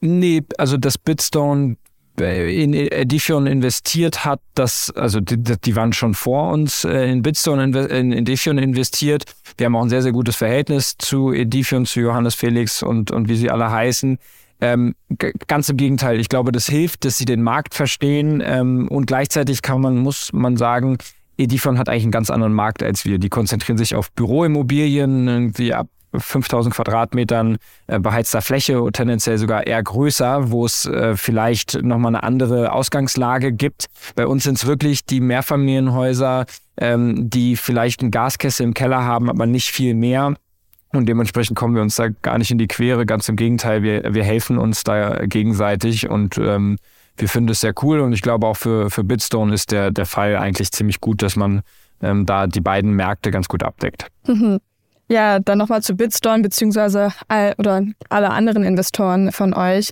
Nee, 0.00 0.42
also 0.58 0.76
dass 0.76 0.98
Bitstone 0.98 1.76
äh, 2.20 2.62
in 2.62 2.74
Edifion 2.74 3.46
investiert 3.46 4.24
hat, 4.24 4.40
das, 4.54 4.92
also 4.96 5.20
die, 5.20 5.36
die 5.36 5.76
waren 5.76 5.92
schon 5.92 6.14
vor 6.14 6.52
uns 6.52 6.84
äh, 6.84 7.10
in 7.10 7.22
Bitstone 7.22 7.64
in 7.88 8.12
Edifion 8.12 8.58
investiert. 8.58 9.24
Wir 9.56 9.66
haben 9.66 9.76
auch 9.76 9.82
ein 9.82 9.88
sehr, 9.88 10.02
sehr 10.02 10.12
gutes 10.12 10.36
Verhältnis 10.36 10.96
zu 10.98 11.32
Edifion, 11.32 11.86
zu 11.86 12.00
Johannes 12.00 12.34
Felix 12.34 12.82
und, 12.82 13.10
und 13.10 13.28
wie 13.28 13.36
sie 13.36 13.50
alle 13.50 13.70
heißen. 13.70 14.18
Ähm, 14.60 14.94
ganz 15.48 15.68
im 15.68 15.76
Gegenteil, 15.76 16.20
ich 16.20 16.28
glaube, 16.28 16.52
das 16.52 16.66
hilft, 16.66 17.04
dass 17.04 17.18
sie 17.18 17.24
den 17.24 17.42
Markt 17.42 17.74
verstehen 17.74 18.42
ähm, 18.44 18.88
und 18.88 19.06
gleichzeitig 19.06 19.62
kann 19.62 19.80
man, 19.80 19.96
muss 19.96 20.32
man 20.32 20.56
sagen, 20.56 20.98
Edifon 21.42 21.78
hat 21.78 21.88
eigentlich 21.88 22.04
einen 22.04 22.12
ganz 22.12 22.30
anderen 22.30 22.52
Markt 22.52 22.82
als 22.82 23.04
wir. 23.04 23.18
Die 23.18 23.28
konzentrieren 23.28 23.78
sich 23.78 23.94
auf 23.94 24.12
Büroimmobilien, 24.12 25.28
irgendwie 25.28 25.74
ab 25.74 25.88
5000 26.14 26.74
Quadratmetern 26.74 27.58
äh, 27.86 27.98
beheizter 27.98 28.42
Fläche, 28.42 28.82
tendenziell 28.92 29.38
sogar 29.38 29.66
eher 29.66 29.82
größer, 29.82 30.50
wo 30.50 30.66
es 30.66 30.84
äh, 30.84 31.16
vielleicht 31.16 31.82
nochmal 31.82 32.14
eine 32.14 32.22
andere 32.22 32.72
Ausgangslage 32.72 33.52
gibt. 33.52 33.86
Bei 34.14 34.26
uns 34.26 34.44
sind 34.44 34.58
es 34.58 34.66
wirklich 34.66 35.06
die 35.06 35.20
Mehrfamilienhäuser, 35.20 36.46
ähm, 36.76 37.30
die 37.30 37.56
vielleicht 37.56 38.02
einen 38.02 38.10
Gaskessel 38.10 38.64
im 38.64 38.74
Keller 38.74 39.04
haben, 39.04 39.30
aber 39.30 39.46
nicht 39.46 39.70
viel 39.70 39.94
mehr. 39.94 40.34
Und 40.92 41.08
dementsprechend 41.08 41.56
kommen 41.56 41.74
wir 41.74 41.80
uns 41.80 41.96
da 41.96 42.08
gar 42.08 42.36
nicht 42.36 42.50
in 42.50 42.58
die 42.58 42.68
Quere. 42.68 43.06
Ganz 43.06 43.26
im 43.30 43.36
Gegenteil, 43.36 43.82
wir, 43.82 44.12
wir 44.12 44.24
helfen 44.24 44.58
uns 44.58 44.84
da 44.84 45.24
gegenseitig 45.24 46.10
und 46.10 46.36
ähm, 46.36 46.76
wir 47.16 47.28
finden 47.28 47.50
es 47.50 47.60
sehr 47.60 47.74
cool 47.82 48.00
und 48.00 48.12
ich 48.12 48.22
glaube 48.22 48.46
auch 48.46 48.56
für, 48.56 48.90
für 48.90 49.04
Bitstone 49.04 49.52
ist 49.54 49.72
der, 49.72 49.90
der 49.90 50.06
Fall 50.06 50.36
eigentlich 50.36 50.72
ziemlich 50.72 51.00
gut, 51.00 51.22
dass 51.22 51.36
man 51.36 51.62
ähm, 52.02 52.26
da 52.26 52.46
die 52.46 52.60
beiden 52.60 52.92
Märkte 52.92 53.30
ganz 53.30 53.48
gut 53.48 53.62
abdeckt. 53.62 54.06
Mhm. 54.26 54.60
Ja, 55.08 55.40
dann 55.40 55.58
nochmal 55.58 55.82
zu 55.82 55.94
Bitstone 55.94 56.42
beziehungsweise 56.42 57.12
all, 57.28 57.54
oder 57.58 57.82
alle 58.08 58.30
anderen 58.30 58.64
Investoren 58.64 59.30
von 59.30 59.52
euch. 59.54 59.90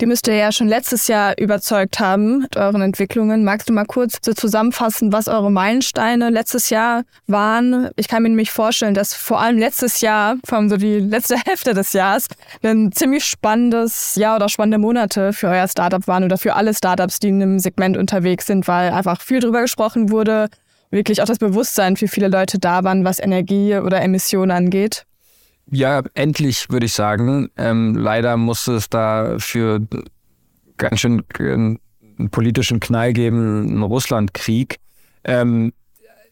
Die 0.00 0.06
müsst 0.06 0.28
ihr 0.28 0.36
ja 0.36 0.52
schon 0.52 0.68
letztes 0.68 1.08
Jahr 1.08 1.36
überzeugt 1.38 1.98
haben 1.98 2.42
mit 2.42 2.56
euren 2.56 2.82
Entwicklungen. 2.82 3.42
Magst 3.42 3.68
du 3.68 3.72
mal 3.72 3.84
kurz 3.84 4.18
so 4.22 4.32
zusammenfassen, 4.32 5.12
was 5.12 5.26
eure 5.26 5.50
Meilensteine 5.50 6.30
letztes 6.30 6.70
Jahr 6.70 7.02
waren? 7.26 7.90
Ich 7.96 8.06
kann 8.06 8.22
mir 8.22 8.28
nämlich 8.28 8.52
vorstellen, 8.52 8.94
dass 8.94 9.12
vor 9.12 9.40
allem 9.40 9.58
letztes 9.58 10.00
Jahr, 10.00 10.36
vor 10.46 10.58
allem 10.58 10.68
so 10.68 10.76
die 10.76 11.00
letzte 11.00 11.36
Hälfte 11.44 11.74
des 11.74 11.92
Jahres, 11.94 12.28
ein 12.62 12.92
ziemlich 12.92 13.24
spannendes 13.24 14.14
Jahr 14.14 14.36
oder 14.36 14.48
spannende 14.48 14.78
Monate 14.78 15.32
für 15.32 15.48
euer 15.48 15.66
Startup 15.66 16.06
waren 16.06 16.22
oder 16.22 16.38
für 16.38 16.54
alle 16.54 16.74
Startups, 16.74 17.18
die 17.18 17.30
in 17.30 17.42
einem 17.42 17.58
Segment 17.58 17.96
unterwegs 17.96 18.46
sind, 18.46 18.68
weil 18.68 18.92
einfach 18.92 19.20
viel 19.20 19.40
drüber 19.40 19.62
gesprochen 19.62 20.10
wurde, 20.10 20.48
wirklich 20.92 21.22
auch 21.22 21.26
das 21.26 21.38
Bewusstsein 21.38 21.96
für 21.96 22.06
viele 22.06 22.28
Leute 22.28 22.60
da 22.60 22.84
waren, 22.84 23.04
was 23.04 23.18
Energie 23.18 23.74
oder 23.76 24.00
Emissionen 24.00 24.52
angeht. 24.52 25.07
Ja, 25.70 26.02
endlich 26.14 26.70
würde 26.70 26.86
ich 26.86 26.94
sagen. 26.94 27.50
Ähm, 27.56 27.94
leider 27.94 28.36
musste 28.36 28.74
es 28.74 28.88
da 28.88 29.36
für 29.38 29.80
ganz 30.78 31.00
schön 31.00 31.24
einen 31.38 31.80
politischen 32.30 32.80
Knall 32.80 33.12
geben, 33.12 33.68
einen 33.68 33.82
Russlandkrieg. 33.82 34.76
Ähm, 35.24 35.72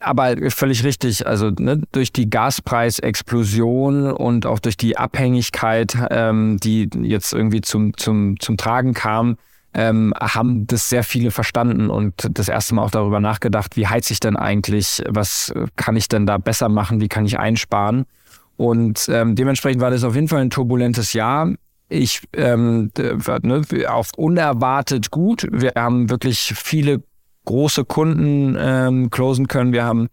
aber 0.00 0.36
völlig 0.50 0.84
richtig. 0.84 1.26
Also 1.26 1.50
ne, 1.50 1.82
durch 1.92 2.12
die 2.12 2.30
Gaspreisexplosion 2.30 4.10
und 4.10 4.46
auch 4.46 4.58
durch 4.58 4.76
die 4.76 4.96
Abhängigkeit, 4.96 5.96
ähm, 6.10 6.58
die 6.58 6.88
jetzt 7.02 7.32
irgendwie 7.32 7.60
zum, 7.60 7.96
zum, 7.96 8.38
zum 8.38 8.56
Tragen 8.56 8.94
kam, 8.94 9.36
ähm, 9.74 10.14
haben 10.18 10.66
das 10.66 10.88
sehr 10.88 11.04
viele 11.04 11.30
verstanden 11.30 11.90
und 11.90 12.28
das 12.30 12.48
erste 12.48 12.74
Mal 12.74 12.82
auch 12.82 12.90
darüber 12.90 13.20
nachgedacht, 13.20 13.76
wie 13.76 13.86
heiz 13.86 14.10
ich 14.10 14.20
denn 14.20 14.36
eigentlich, 14.36 15.02
was 15.08 15.52
kann 15.76 15.96
ich 15.96 16.08
denn 16.08 16.24
da 16.24 16.38
besser 16.38 16.70
machen, 16.70 17.00
wie 17.00 17.08
kann 17.08 17.26
ich 17.26 17.38
einsparen. 17.38 18.06
Und 18.56 19.08
ähm, 19.10 19.34
dementsprechend 19.34 19.80
war 19.80 19.90
das 19.90 20.04
auf 20.04 20.14
jeden 20.14 20.28
Fall 20.28 20.40
ein 20.40 20.50
turbulentes 20.50 21.12
Jahr. 21.12 21.52
Ich 21.88 22.22
ähm, 22.32 22.90
ne, 22.96 23.62
auf 23.88 24.10
unerwartet 24.16 25.10
gut. 25.10 25.46
Wir 25.52 25.72
haben 25.76 26.10
wirklich 26.10 26.54
viele 26.56 27.02
große 27.44 27.84
Kunden 27.84 28.56
ähm, 28.58 29.10
closen 29.10 29.46
können. 29.46 29.72
Wir 29.72 29.84
haben 29.84 30.08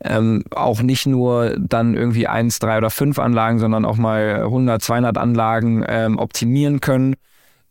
ähm, 0.00 0.44
auch 0.50 0.82
nicht 0.82 1.06
nur 1.06 1.56
dann 1.58 1.94
irgendwie 1.94 2.26
eins, 2.26 2.58
drei 2.58 2.78
oder 2.78 2.90
fünf 2.90 3.18
Anlagen, 3.18 3.58
sondern 3.58 3.84
auch 3.84 3.96
mal 3.96 4.42
100, 4.42 4.82
200 4.82 5.18
Anlagen 5.18 5.84
ähm, 5.88 6.18
optimieren 6.18 6.80
können. 6.80 7.16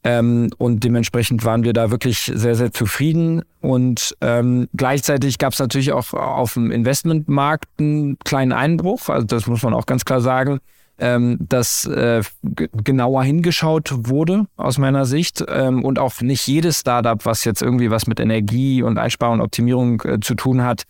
Ähm, 0.08 0.52
und 0.60 0.84
dementsprechend 0.84 1.44
waren 1.46 1.64
wir 1.64 1.74
da 1.74 1.90
wirklich 1.90 2.32
sehr, 2.32 2.54
sehr 2.54 2.72
zufrieden. 2.72 3.42
Und 3.60 4.16
ähm, 4.22 4.68
gleichzeitig 4.78 5.40
gab 5.40 5.54
es 5.54 5.60
natürlich 5.60 5.94
auch 5.94 6.14
auf 6.14 6.54
dem 6.54 6.70
Investmentmarkt 6.70 7.68
einen 7.80 8.20
kleinen 8.20 8.52
Einbruch. 8.52 9.10
Also 9.10 9.26
das 9.26 9.48
muss 9.48 9.64
man 9.64 9.74
auch 9.74 9.88
ganz 9.88 10.06
klar 10.06 10.22
sagen, 10.22 10.60
ähm, 11.00 11.38
dass 11.40 11.86
äh, 11.86 12.22
genauer 12.44 13.24
hingeschaut 13.24 13.92
wurde 14.08 14.46
aus 14.58 14.78
meiner 14.78 15.08
Sicht. 15.08 15.44
Ähm, 15.48 15.84
und 15.84 15.98
auch 15.98 16.22
nicht 16.22 16.46
jedes 16.46 16.82
Startup, 16.82 17.26
was 17.26 17.44
jetzt 17.44 17.64
irgendwie 17.64 17.90
was 17.90 18.06
mit 18.06 18.20
Energie 18.20 18.84
und 18.84 19.00
Einsparung 19.00 19.40
und 19.40 19.42
Optimierung 19.42 20.04
äh, 20.04 20.20
zu 20.20 20.36
tun 20.36 20.62
hat, 20.62 20.84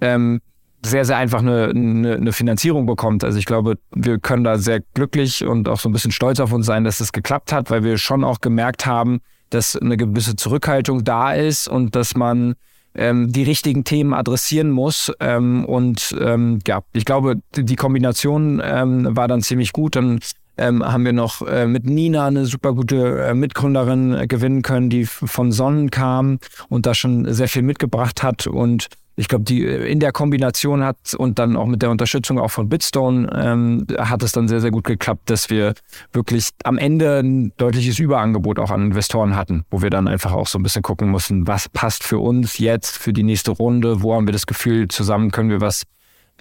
ähm, 0.00 0.40
sehr, 0.84 1.04
sehr 1.04 1.16
einfach 1.16 1.40
eine, 1.40 1.68
eine, 1.68 2.14
eine 2.14 2.32
Finanzierung 2.32 2.86
bekommt. 2.86 3.24
Also 3.24 3.38
ich 3.38 3.46
glaube, 3.46 3.78
wir 3.94 4.18
können 4.18 4.44
da 4.44 4.58
sehr 4.58 4.80
glücklich 4.94 5.44
und 5.44 5.68
auch 5.68 5.78
so 5.78 5.88
ein 5.88 5.92
bisschen 5.92 6.10
stolz 6.10 6.40
auf 6.40 6.52
uns 6.52 6.66
sein, 6.66 6.84
dass 6.84 7.00
es 7.00 7.12
geklappt 7.12 7.52
hat, 7.52 7.70
weil 7.70 7.84
wir 7.84 7.98
schon 7.98 8.24
auch 8.24 8.40
gemerkt 8.40 8.84
haben, 8.86 9.20
dass 9.50 9.76
eine 9.76 9.96
gewisse 9.96 10.36
Zurückhaltung 10.36 11.04
da 11.04 11.32
ist 11.32 11.68
und 11.68 11.94
dass 11.94 12.16
man 12.16 12.54
ähm, 12.94 13.32
die 13.32 13.42
richtigen 13.42 13.84
Themen 13.84 14.12
adressieren 14.12 14.70
muss. 14.70 15.12
Ähm, 15.20 15.64
und 15.64 16.14
ähm, 16.20 16.58
ja, 16.66 16.82
ich 16.92 17.04
glaube, 17.04 17.40
die 17.54 17.76
Kombination 17.76 18.60
ähm, 18.64 19.16
war 19.16 19.28
dann 19.28 19.42
ziemlich 19.42 19.72
gut. 19.72 19.96
Dann 19.96 20.20
ähm, 20.58 20.84
haben 20.84 21.04
wir 21.04 21.12
noch 21.12 21.46
äh, 21.46 21.66
mit 21.66 21.84
Nina 21.84 22.26
eine 22.26 22.44
super 22.46 22.74
gute 22.74 23.22
äh, 23.22 23.34
Mitgründerin 23.34 24.14
äh, 24.14 24.26
gewinnen 24.26 24.62
können, 24.62 24.90
die 24.90 25.06
von 25.06 25.52
Sonnen 25.52 25.90
kam 25.90 26.38
und 26.68 26.86
da 26.86 26.94
schon 26.94 27.32
sehr 27.32 27.48
viel 27.48 27.62
mitgebracht 27.62 28.22
hat 28.22 28.46
und 28.46 28.88
ich 29.16 29.28
glaube, 29.28 29.44
die 29.44 29.64
äh, 29.64 29.90
in 29.90 30.00
der 30.00 30.12
Kombination 30.12 30.82
hat 30.82 31.14
und 31.16 31.38
dann 31.38 31.56
auch 31.56 31.66
mit 31.66 31.82
der 31.82 31.90
Unterstützung 31.90 32.38
auch 32.38 32.50
von 32.50 32.68
Bitstone 32.68 33.28
ähm, 33.34 33.86
hat 33.98 34.22
es 34.22 34.32
dann 34.32 34.48
sehr, 34.48 34.60
sehr 34.60 34.70
gut 34.70 34.84
geklappt, 34.84 35.30
dass 35.30 35.50
wir 35.50 35.74
wirklich 36.12 36.50
am 36.64 36.78
Ende 36.78 37.20
ein 37.20 37.52
deutliches 37.56 37.98
Überangebot 37.98 38.58
auch 38.58 38.70
an 38.70 38.82
Investoren 38.82 39.36
hatten, 39.36 39.64
wo 39.70 39.82
wir 39.82 39.90
dann 39.90 40.08
einfach 40.08 40.32
auch 40.32 40.46
so 40.46 40.58
ein 40.58 40.62
bisschen 40.62 40.82
gucken 40.82 41.10
mussten, 41.10 41.46
was 41.46 41.68
passt 41.68 42.04
für 42.04 42.18
uns 42.18 42.58
jetzt 42.58 42.98
für 42.98 43.12
die 43.12 43.22
nächste 43.22 43.50
Runde, 43.50 44.02
wo 44.02 44.14
haben 44.14 44.26
wir 44.26 44.32
das 44.32 44.46
Gefühl, 44.46 44.88
zusammen 44.88 45.30
können 45.30 45.50
wir 45.50 45.60
was 45.60 45.82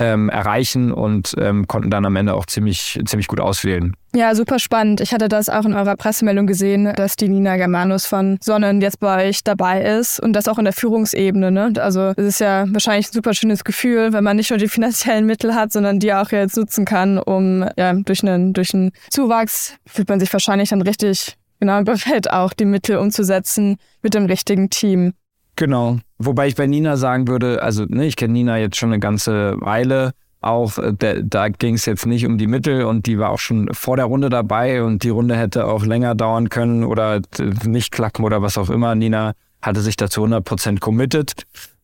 ähm, 0.01 0.29
erreichen 0.29 0.91
und 0.91 1.36
ähm, 1.38 1.67
konnten 1.67 1.91
dann 1.91 2.05
am 2.05 2.15
Ende 2.15 2.34
auch 2.34 2.48
ziemlich, 2.48 3.00
ziemlich 3.05 3.27
gut 3.27 3.39
auswählen. 3.39 3.96
Ja, 4.13 4.36
super 4.36 4.60
spannend. 4.60 5.00
Ich 5.00 5.13
hatte 5.13 5.29
das 5.29 5.48
auch 5.48 5.63
in 5.63 5.74
eurer 5.74 5.96
Pressemeldung 5.96 6.48
gesehen, 6.48 6.91
dass 6.96 7.15
die 7.15 7.29
Nina 7.29 7.55
Germanus 7.55 8.05
von 8.05 8.38
Sonnen 8.41 8.81
jetzt 8.81 9.00
bei 9.00 9.29
euch 9.29 9.43
dabei 9.43 9.84
ist 9.84 10.20
und 10.20 10.34
das 10.34 10.48
auch 10.48 10.58
in 10.58 10.65
der 10.65 10.74
Führungsebene. 10.74 11.51
Ne? 11.51 11.74
Also 11.77 12.13
es 12.17 12.25
ist 12.25 12.39
ja 12.39 12.65
wahrscheinlich 12.67 13.10
ein 13.10 13.13
super 13.13 13.34
schönes 13.34 13.63
Gefühl, 13.63 14.12
wenn 14.12 14.24
man 14.24 14.38
nicht 14.38 14.50
nur 14.50 14.60
die 14.60 14.67
finanziellen 14.70 15.25
Mittel 15.25 15.53
hat, 15.53 15.72
sondern 15.72 16.00
die 16.00 16.13
auch 16.13 16.31
jetzt 16.31 16.58
nutzen 16.58 16.84
kann, 16.84 17.20
um 17.20 17.65
ja, 17.77 17.93
durch 17.93 18.24
einen, 18.24 18.53
durch 18.53 18.74
einen 18.74 18.91
Zuwachs 19.10 19.75
fühlt 19.86 20.10
man 20.10 20.20
sich 20.20 20.34
wahrscheinlich 20.34 20.70
dann 20.70 20.81
richtig 20.81 21.38
genau 21.60 21.81
bereit, 21.84 22.29
auch 22.29 22.51
die 22.51 22.65
Mittel 22.65 22.98
umzusetzen 22.98 23.77
mit 24.01 24.13
dem 24.13 24.25
richtigen 24.25 24.70
Team. 24.70 25.13
Genau. 25.62 26.00
Wobei 26.18 26.48
ich 26.48 26.56
bei 26.56 26.65
Nina 26.65 26.98
sagen 26.98 27.27
würde, 27.27 27.62
also 27.62 27.86
ne, 27.86 28.08
ich 28.08 28.15
kenne 28.15 28.34
Nina 28.34 28.58
jetzt 28.58 28.77
schon 28.77 28.89
eine 28.89 29.00
ganze 29.00 29.62
Weile. 29.62 30.13
Auch 30.41 30.80
der, 30.80 31.22
da 31.22 31.50
ging 31.50 31.75
es 31.75 31.86
jetzt 31.86 32.08
nicht 32.08 32.25
um 32.25 32.39
die 32.39 32.48
Mittel 32.48 32.86
und 32.86 33.06
die 33.06 33.20
war 33.20 33.30
auch 33.30 33.38
schon 33.38 33.72
vor 33.72 33.96
der 33.96 34.06
Runde 34.06 34.32
dabei 34.32 34.82
und 34.84 35.03
die 35.03 35.10
Runde 35.10 35.36
hätte 35.38 35.68
auch 35.68 35.86
länger 35.86 36.15
dauern 36.15 36.50
können 36.50 36.84
oder 36.84 37.22
nicht 37.63 37.91
klappen 37.91 38.25
oder 38.25 38.41
was 38.41 38.58
auch 38.58 38.72
immer. 38.72 38.96
Nina 38.96 39.34
hatte 39.62 39.82
sich 39.82 39.98
dazu 39.98 40.25
100% 40.25 40.80
committed. 40.80 41.34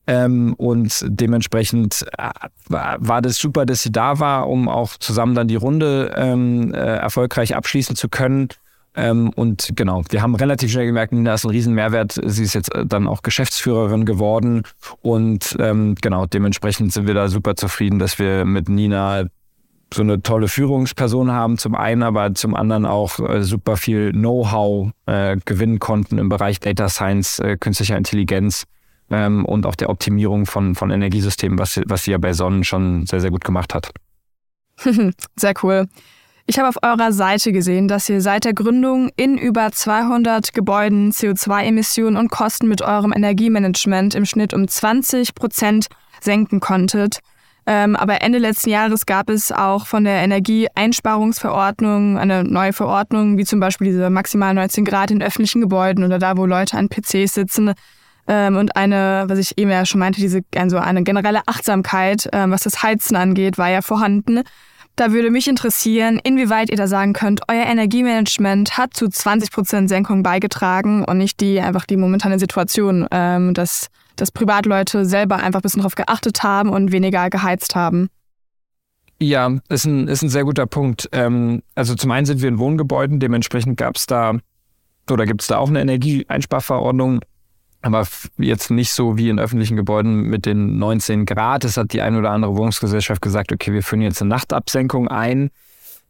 Ähm, 0.07 0.55
und 0.55 1.05
dementsprechend 1.05 2.03
äh, 2.17 2.31
war 2.69 3.21
das 3.21 3.37
super, 3.37 3.67
dass 3.67 3.83
sie 3.83 3.91
da 3.91 4.19
war, 4.19 4.49
um 4.49 4.69
auch 4.69 4.97
zusammen 4.97 5.35
dann 5.35 5.47
die 5.47 5.55
Runde 5.55 6.15
ähm, 6.15 6.73
äh, 6.73 6.77
erfolgreich 6.77 7.55
abschließen 7.55 7.95
zu 7.95 8.09
können. 8.09 8.47
Ähm, 8.97 9.29
und 9.35 9.73
genau, 9.75 10.01
wir 10.09 10.23
haben 10.23 10.33
relativ 10.33 10.71
schnell 10.71 10.87
gemerkt, 10.87 11.13
Nina 11.13 11.35
ist 11.35 11.45
ein 11.45 11.51
Riesenmehrwert. 11.51 12.19
Sie 12.25 12.43
ist 12.43 12.55
jetzt 12.55 12.73
äh, 12.73 12.83
dann 12.83 13.07
auch 13.07 13.21
Geschäftsführerin 13.21 14.05
geworden. 14.05 14.63
Und 15.01 15.55
ähm, 15.59 15.93
genau, 16.01 16.25
dementsprechend 16.25 16.91
sind 16.91 17.05
wir 17.05 17.13
da 17.13 17.27
super 17.27 17.55
zufrieden, 17.55 17.99
dass 17.99 18.17
wir 18.17 18.43
mit 18.43 18.69
Nina 18.69 19.25
so 19.93 20.01
eine 20.01 20.21
tolle 20.21 20.47
Führungsperson 20.47 21.31
haben, 21.31 21.59
zum 21.59 21.75
einen, 21.75 22.01
aber 22.03 22.33
zum 22.33 22.55
anderen 22.55 22.85
auch 22.85 23.19
äh, 23.19 23.43
super 23.43 23.77
viel 23.77 24.11
Know-how 24.11 24.89
äh, 25.05 25.37
gewinnen 25.45 25.79
konnten 25.79 26.17
im 26.17 26.27
Bereich 26.27 26.59
Data 26.59 26.89
Science, 26.89 27.39
äh, 27.39 27.55
künstlicher 27.55 27.95
Intelligenz 27.97 28.65
ähm, 29.11 29.45
und 29.45 29.65
auch 29.65 29.75
der 29.75 29.89
Optimierung 29.89 30.47
von, 30.47 30.75
von 30.75 30.89
Energiesystemen, 30.89 31.59
was, 31.59 31.79
was 31.85 32.03
sie 32.03 32.11
ja 32.11 32.17
bei 32.17 32.33
Sonnen 32.33 32.63
schon 32.63 33.05
sehr, 33.05 33.21
sehr 33.21 33.31
gut 33.31 33.45
gemacht 33.45 33.73
hat. 33.73 33.91
sehr 35.35 35.53
cool. 35.63 35.87
Ich 36.49 36.57
habe 36.57 36.69
auf 36.69 36.77
eurer 36.81 37.11
Seite 37.11 37.51
gesehen, 37.51 37.89
dass 37.89 38.07
ihr 38.07 38.21
seit 38.21 38.45
der 38.45 38.53
Gründung 38.53 39.09
in 39.17 39.37
über 39.37 39.69
200 39.69 40.53
Gebäuden 40.53 41.11
CO2-Emissionen 41.11 42.15
und 42.15 42.31
Kosten 42.31 42.69
mit 42.69 42.81
eurem 42.81 43.11
Energiemanagement 43.11 44.15
im 44.15 44.25
Schnitt 44.25 44.53
um 44.53 44.65
20 44.65 45.35
Prozent 45.35 45.87
senken 46.21 46.61
konntet. 46.61 47.19
Ähm, 47.65 47.97
aber 47.97 48.21
Ende 48.21 48.39
letzten 48.39 48.69
Jahres 48.69 49.05
gab 49.05 49.29
es 49.29 49.51
auch 49.51 49.87
von 49.87 50.05
der 50.05 50.23
Energieeinsparungsverordnung 50.23 52.17
eine 52.17 52.45
neue 52.45 52.71
Verordnung, 52.71 53.37
wie 53.37 53.43
zum 53.43 53.59
Beispiel 53.59 53.87
diese 53.87 54.09
maximal 54.09 54.53
19 54.53 54.85
Grad 54.85 55.11
in 55.11 55.21
öffentlichen 55.21 55.59
Gebäuden 55.59 56.05
oder 56.05 56.17
da, 56.17 56.37
wo 56.37 56.45
Leute 56.45 56.77
an 56.77 56.87
PCs 56.87 57.33
sitzen. 57.33 57.73
Ähm, 58.25 58.55
und 58.55 58.77
eine, 58.77 59.25
was 59.27 59.37
ich 59.37 59.57
eben 59.57 59.69
ja 59.69 59.85
schon 59.85 59.99
meinte, 59.99 60.21
diese 60.21 60.43
also 60.55 60.77
eine 60.77 61.03
generelle 61.03 61.41
Achtsamkeit, 61.45 62.29
ähm, 62.31 62.51
was 62.51 62.63
das 62.63 62.83
Heizen 62.83 63.17
angeht, 63.17 63.57
war 63.57 63.69
ja 63.69 63.81
vorhanden. 63.81 64.43
Da 64.97 65.11
würde 65.11 65.29
mich 65.29 65.47
interessieren, 65.47 66.19
inwieweit 66.23 66.71
ihr 66.71 66.75
da 66.75 66.87
sagen 66.87 67.13
könnt, 67.13 67.41
euer 67.47 67.67
Energiemanagement 67.67 68.79
hat 68.79 68.95
zu 68.95 69.05
20% 69.05 69.87
Senkung 69.87 70.23
beigetragen 70.23 71.05
und 71.05 71.19
nicht 71.19 71.39
die 71.39 71.61
einfach 71.61 71.85
die 71.85 71.97
momentane 71.97 72.39
Situation, 72.39 73.05
ähm, 73.11 73.53
dass, 73.53 73.89
dass 74.15 74.31
Privatleute 74.31 75.05
selber 75.05 75.35
einfach 75.35 75.59
ein 75.59 75.61
bisschen 75.61 75.81
darauf 75.81 75.93
geachtet 75.93 76.41
haben 76.41 76.69
und 76.69 76.91
weniger 76.91 77.29
geheizt 77.29 77.75
haben. 77.75 78.09
Ja, 79.19 79.51
ist 79.69 79.85
ein, 79.85 80.07
ist 80.07 80.23
ein 80.23 80.29
sehr 80.29 80.45
guter 80.45 80.65
Punkt. 80.65 81.07
Ähm, 81.11 81.61
also 81.75 81.93
zum 81.93 82.09
einen 82.09 82.25
sind 82.25 82.41
wir 82.41 82.49
in 82.49 82.57
Wohngebäuden, 82.57 83.19
dementsprechend 83.19 83.77
gab 83.77 83.97
es 83.97 84.07
da 84.07 84.39
oder 85.11 85.27
gibt 85.27 85.41
es 85.41 85.47
da 85.47 85.59
auch 85.59 85.69
eine 85.69 85.79
Energieeinsparverordnung 85.79 87.19
aber 87.87 88.07
jetzt 88.37 88.69
nicht 88.71 88.91
so 88.91 89.17
wie 89.17 89.29
in 89.29 89.39
öffentlichen 89.39 89.75
Gebäuden 89.75 90.23
mit 90.23 90.45
den 90.45 90.77
19 90.77 91.25
Grad. 91.25 91.65
Es 91.65 91.77
hat 91.77 91.93
die 91.93 92.01
eine 92.01 92.19
oder 92.19 92.31
andere 92.31 92.55
Wohnungsgesellschaft 92.55 93.21
gesagt, 93.21 93.51
okay, 93.51 93.73
wir 93.73 93.83
führen 93.83 94.01
jetzt 94.01 94.21
eine 94.21 94.29
Nachtabsenkung 94.29 95.07
ein. 95.07 95.49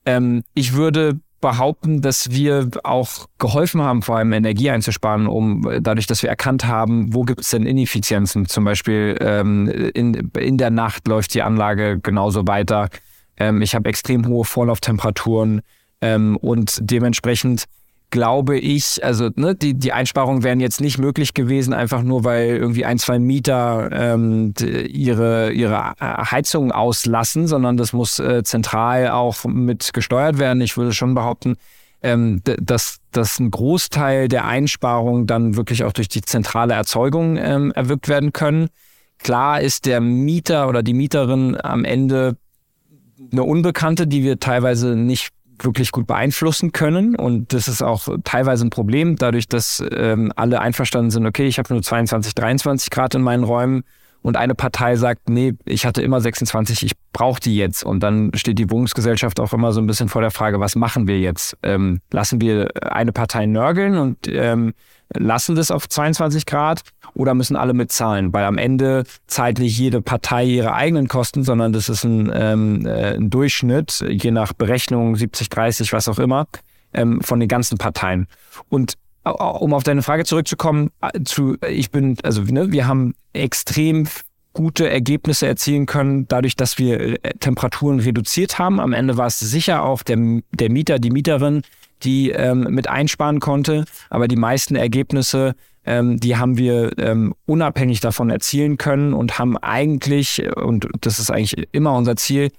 Ähm, 0.05 0.43
ich 0.53 0.74
würde 0.74 1.19
behaupten, 1.39 2.01
dass 2.01 2.31
wir 2.31 2.69
auch 2.84 3.27
geholfen 3.38 3.81
haben, 3.81 4.01
vor 4.01 4.17
allem 4.17 4.34
Energie 4.34 4.69
einzusparen, 4.69 5.27
um 5.27 5.69
dadurch, 5.81 6.07
dass 6.07 6.24
wir 6.24 6.29
erkannt 6.29 6.65
haben, 6.65 7.13
wo 7.13 7.24
gibt 7.24 7.41
es 7.41 7.51
denn 7.51 7.65
Ineffizienzen. 7.65 8.48
Zum 8.48 8.63
Beispiel 8.63 9.15
ähm, 9.22 9.67
in, 9.93 10.31
in 10.38 10.57
der 10.57 10.72
Nacht 10.72 11.07
läuft 11.07 11.34
die 11.36 11.43
Anlage 11.43 12.00
genauso 12.00 12.48
weiter. 12.48 12.89
Ähm, 13.38 13.62
ich 13.62 13.75
habe 13.75 13.88
extrem 13.88 14.27
hohe 14.27 14.46
Vorlauftemperaturen 14.46 15.62
ähm, 16.01 16.38
und 16.38 16.79
dementsprechend 16.81 17.65
glaube 18.09 18.57
ich, 18.57 19.03
also 19.03 19.29
ne, 19.35 19.55
die, 19.55 19.73
die 19.73 19.91
Einsparungen 19.91 20.43
wären 20.43 20.59
jetzt 20.59 20.79
nicht 20.79 20.97
möglich 20.97 21.33
gewesen, 21.33 21.73
einfach 21.73 22.03
nur 22.03 22.23
weil 22.23 22.55
irgendwie 22.55 22.85
ein, 22.85 22.99
zwei 22.99 23.19
Mieter 23.19 23.89
ähm, 23.91 24.53
ihre, 24.61 25.51
ihre 25.51 25.93
Heizung 25.99 26.71
auslassen, 26.71 27.47
sondern 27.47 27.75
das 27.75 27.93
muss 27.93 28.19
äh, 28.19 28.43
zentral 28.43 29.09
auch 29.09 29.43
mit 29.45 29.93
gesteuert 29.93 30.39
werden. 30.39 30.61
Ich 30.61 30.77
würde 30.77 30.93
schon 30.93 31.15
behaupten, 31.15 31.57
ähm, 32.01 32.41
dass, 32.43 32.99
dass 33.11 33.39
ein 33.39 33.51
Großteil 33.51 34.27
der 34.29 34.45
Einsparungen 34.45 35.27
dann 35.27 35.55
wirklich 35.55 35.83
auch 35.83 35.93
durch 35.93 36.07
die 36.07 36.21
zentrale 36.21 36.75
Erzeugung 36.75 37.37
ähm, 37.37 37.71
erwirkt 37.71 38.07
werden 38.07 38.31
können. 38.31 38.69
Klar 39.17 39.61
ist 39.61 39.85
der 39.85 39.99
Mieter 39.99 40.69
oder 40.69 40.83
die 40.83 40.93
Mieterin 40.93 41.57
am 41.61 41.83
Ende 41.83 42.37
eine 43.31 43.43
Unbekannte, 43.43 44.07
die 44.07 44.23
wir 44.23 44.39
teilweise 44.39 44.95
nicht 44.95 45.31
wirklich 45.59 45.91
gut 45.91 46.07
beeinflussen 46.07 46.71
können. 46.71 47.15
Und 47.15 47.53
das 47.53 47.67
ist 47.67 47.81
auch 47.81 48.07
teilweise 48.23 48.65
ein 48.65 48.69
Problem, 48.69 49.15
dadurch, 49.15 49.47
dass 49.47 49.83
ähm, 49.91 50.31
alle 50.35 50.59
einverstanden 50.59 51.11
sind, 51.11 51.25
okay, 51.25 51.47
ich 51.47 51.59
habe 51.59 51.73
nur 51.73 51.81
22, 51.81 52.35
23 52.35 52.89
Grad 52.89 53.15
in 53.15 53.21
meinen 53.21 53.43
Räumen 53.43 53.83
und 54.21 54.35
eine 54.35 54.55
Partei 54.55 54.95
sagt, 54.95 55.29
nee, 55.29 55.53
ich 55.65 55.85
hatte 55.85 56.01
immer 56.01 56.19
26, 56.19 56.83
ich 56.83 56.91
brauche 57.13 57.39
die 57.39 57.55
jetzt. 57.55 57.83
Und 57.83 58.01
dann 58.01 58.31
steht 58.33 58.59
die 58.59 58.69
Wohnungsgesellschaft 58.69 59.39
auch 59.39 59.53
immer 59.53 59.71
so 59.71 59.79
ein 59.79 59.87
bisschen 59.87 60.09
vor 60.09 60.21
der 60.21 60.31
Frage, 60.31 60.59
was 60.59 60.75
machen 60.75 61.07
wir 61.07 61.19
jetzt? 61.19 61.57
Ähm, 61.63 62.01
lassen 62.11 62.41
wir 62.41 62.69
eine 62.81 63.13
Partei 63.13 63.45
nörgeln 63.45 63.97
und 63.97 64.27
ähm, 64.27 64.73
lassen 65.13 65.55
das 65.55 65.71
auf 65.71 65.87
22 65.87 66.45
Grad 66.45 66.81
oder 67.13 67.33
müssen 67.33 67.55
alle 67.55 67.73
mitzahlen? 67.73 68.33
Weil 68.33 68.45
am 68.45 68.57
Ende 68.57 69.03
zahlt 69.27 69.59
nicht 69.59 69.77
jede 69.77 70.01
Partei 70.01 70.45
ihre 70.45 70.73
eigenen 70.73 71.07
Kosten, 71.07 71.43
sondern 71.43 71.73
das 71.73 71.89
ist 71.89 72.03
ein, 72.03 72.31
ähm, 72.33 72.85
äh, 72.85 73.15
ein 73.15 73.29
Durchschnitt, 73.29 74.03
je 74.07 74.31
nach 74.31 74.53
Berechnung 74.53 75.15
70, 75.15 75.49
30, 75.49 75.93
was 75.93 76.07
auch 76.07 76.19
immer, 76.19 76.47
ähm, 76.93 77.21
von 77.21 77.39
den 77.39 77.49
ganzen 77.49 77.77
Parteien. 77.77 78.27
Und 78.69 78.93
um 79.33 79.73
auf 79.73 79.83
deine 79.83 80.03
Frage 80.03 80.23
zurückzukommen, 80.23 80.91
äh, 81.01 81.23
zu, 81.23 81.57
ich 81.67 81.91
bin, 81.91 82.17
also 82.23 82.41
ne, 82.41 82.71
wir 82.71 82.87
haben 82.87 83.13
extrem 83.33 84.07
gute 84.53 84.89
Ergebnisse 84.89 85.45
erzielen 85.45 85.85
können, 85.85 86.27
dadurch, 86.27 86.55
dass 86.55 86.77
wir 86.77 87.23
äh, 87.23 87.33
Temperaturen 87.39 87.99
reduziert 87.99 88.57
haben. 88.57 88.79
Am 88.79 88.93
Ende 88.93 89.17
war 89.17 89.27
es 89.27 89.39
sicher 89.39 89.83
auch 89.83 90.03
der, 90.03 90.17
der 90.51 90.71
Mieter, 90.71 90.97
die 90.99 91.11
Mieterin, 91.11 91.61
die 92.04 92.32
ähm, 92.32 92.68
mit 92.70 92.88
einsparen 92.88 93.39
konnte. 93.39 93.86
Aber 94.10 94.27
die 94.27 94.36
meisten 94.36 94.75
Ergebnisse, 94.75 95.56
ähm, 95.86 96.20
die 96.20 96.38
haben 96.38 96.58
wir 96.58 96.98
ähm, 97.00 97.34
unabhängig 97.46 98.00
davon 98.00 98.30
erzielen 98.30 98.77
können 98.77 99.13
und 99.13 99.39
haben 99.39 99.58
eigentlich, 99.58 100.44
und 100.56 100.88
das 101.01 101.20
ist 101.20 101.32
eigentlich 101.32 101.68
immer 101.72 101.94
unser 101.94 102.16
Ziel, 102.16 102.51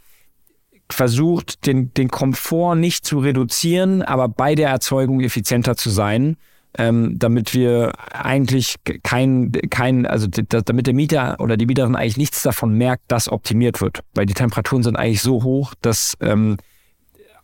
versucht, 0.90 1.66
den, 1.66 1.92
den 1.94 2.08
Komfort 2.08 2.76
nicht 2.76 3.04
zu 3.04 3.18
reduzieren, 3.18 4.02
aber 4.02 4.28
bei 4.28 4.54
der 4.54 4.70
Erzeugung 4.70 5.20
effizienter 5.20 5.76
zu 5.76 5.90
sein. 5.90 6.36
Ähm, 6.76 7.18
damit 7.18 7.54
wir 7.54 7.92
eigentlich 8.12 8.76
kein, 9.02 9.50
kein, 9.70 10.04
also 10.04 10.28
damit 10.28 10.86
der 10.86 10.92
Mieter 10.92 11.40
oder 11.40 11.56
die 11.56 11.64
Mieterin 11.64 11.96
eigentlich 11.96 12.18
nichts 12.18 12.42
davon 12.42 12.74
merkt, 12.74 13.04
dass 13.08 13.32
optimiert 13.32 13.80
wird. 13.80 14.00
Weil 14.14 14.26
die 14.26 14.34
Temperaturen 14.34 14.82
sind 14.82 14.96
eigentlich 14.96 15.22
so 15.22 15.42
hoch, 15.42 15.72
dass 15.80 16.14
ähm, 16.20 16.58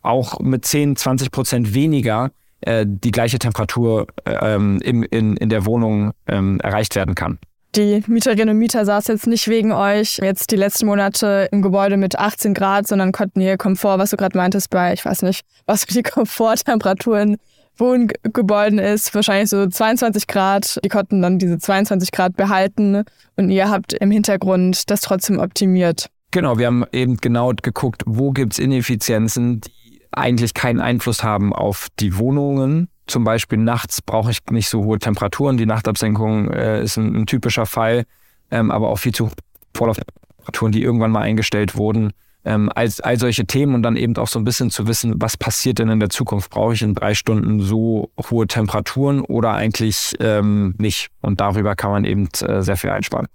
auch 0.05 0.39
mit 0.39 0.65
10, 0.65 0.95
20 0.95 1.31
Prozent 1.31 1.73
weniger 1.73 2.31
äh, 2.61 2.85
die 2.87 3.11
gleiche 3.11 3.39
Temperatur 3.39 4.07
ähm, 4.25 4.79
im, 4.83 5.03
in, 5.03 5.37
in 5.37 5.49
der 5.49 5.65
Wohnung 5.65 6.11
ähm, 6.27 6.59
erreicht 6.61 6.95
werden 6.95 7.15
kann. 7.15 7.39
Die 7.75 8.01
Mieterinnen 8.07 8.49
und 8.49 8.57
Mieter 8.57 8.85
saßen 8.85 9.15
jetzt 9.15 9.27
nicht 9.27 9.49
wegen 9.49 9.73
euch 9.73 10.19
jetzt 10.21 10.51
die 10.51 10.55
letzten 10.55 10.85
Monate 10.85 11.49
im 11.51 11.61
Gebäude 11.61 11.97
mit 11.97 12.17
18 12.17 12.53
Grad, 12.53 12.87
sondern 12.87 13.11
konnten 13.11 13.41
ihr 13.41 13.57
Komfort, 13.57 13.99
was 13.99 14.11
du 14.11 14.17
gerade 14.17 14.37
meintest, 14.37 14.69
bei, 14.69 14.93
ich 14.93 15.03
weiß 15.03 15.23
nicht, 15.23 15.41
was 15.65 15.83
für 15.83 15.93
die 15.93 16.03
Komforttemperatur 16.03 17.19
in 17.19 17.37
Wohngebäuden 17.77 18.79
ist, 18.79 19.13
wahrscheinlich 19.13 19.49
so 19.49 19.67
22 19.67 20.27
Grad. 20.27 20.79
Die 20.85 20.89
konnten 20.89 21.21
dann 21.21 21.37
diese 21.37 21.57
22 21.57 22.11
Grad 22.11 22.37
behalten 22.37 23.03
und 23.35 23.49
ihr 23.49 23.69
habt 23.69 23.91
im 23.91 24.09
Hintergrund 24.09 24.89
das 24.89 25.01
trotzdem 25.01 25.39
optimiert. 25.39 26.07
Genau, 26.31 26.57
wir 26.57 26.67
haben 26.67 26.85
eben 26.91 27.17
genau 27.17 27.51
geguckt, 27.61 28.03
wo 28.05 28.31
gibt 28.31 28.53
es 28.53 28.59
Ineffizienzen, 28.59 29.61
die 29.61 29.71
eigentlich 30.17 30.53
keinen 30.53 30.79
Einfluss 30.79 31.23
haben 31.23 31.53
auf 31.53 31.87
die 31.99 32.17
Wohnungen. 32.17 32.89
Zum 33.07 33.23
Beispiel 33.23 33.59
nachts 33.59 34.01
brauche 34.01 34.31
ich 34.31 34.39
nicht 34.49 34.69
so 34.69 34.83
hohe 34.83 34.99
Temperaturen. 34.99 35.57
Die 35.57 35.65
Nachtabsenkung 35.65 36.49
äh, 36.51 36.81
ist 36.83 36.97
ein, 36.97 37.15
ein, 37.15 37.25
typischer 37.25 37.65
Fall, 37.65 38.05
ähm, 38.49 38.71
aber 38.71 38.89
auch 38.89 38.97
viel 38.97 39.13
zu 39.13 39.29
Vorlauftemperaturen, 39.75 40.71
die 40.71 40.81
irgendwann 40.81 41.11
mal 41.11 41.21
eingestellt 41.21 41.75
wurden. 41.75 42.13
Ähm, 42.43 42.71
als 42.73 43.01
all 43.01 43.17
solche 43.19 43.45
Themen 43.45 43.73
und 43.73 43.83
dann 43.83 43.95
eben 43.95 44.15
auch 44.17 44.27
so 44.27 44.39
ein 44.39 44.43
bisschen 44.43 44.69
zu 44.69 44.87
wissen, 44.87 45.15
was 45.17 45.35
passiert 45.35 45.79
denn 45.79 45.89
in 45.89 45.99
der 45.99 46.09
Zukunft? 46.09 46.51
Brauche 46.51 46.73
ich 46.73 46.81
in 46.83 46.93
drei 46.93 47.15
Stunden 47.15 47.59
so 47.59 48.11
hohe 48.29 48.45
Temperaturen 48.45 49.21
oder 49.21 49.53
eigentlich 49.53 50.13
ähm, 50.19 50.75
nicht? 50.77 51.09
Und 51.21 51.41
darüber 51.41 51.75
kann 51.75 51.91
man 51.91 52.05
eben 52.05 52.29
äh, 52.41 52.61
sehr 52.61 52.77
viel 52.77 52.91
einsparen. 52.91 53.27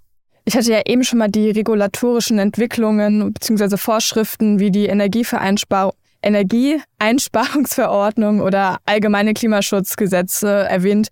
Ich 0.45 0.55
hatte 0.55 0.71
ja 0.71 0.81
eben 0.85 1.03
schon 1.03 1.19
mal 1.19 1.29
die 1.29 1.51
regulatorischen 1.51 2.39
Entwicklungen 2.39 3.33
bzw. 3.33 3.77
Vorschriften 3.77 4.59
wie 4.59 4.71
die 4.71 4.87
Energievereinbarung 4.87 5.93
Energieeinsparungsverordnung 6.21 8.41
oder 8.41 8.77
allgemeine 8.85 9.33
Klimaschutzgesetze 9.33 10.47
erwähnt. 10.47 11.07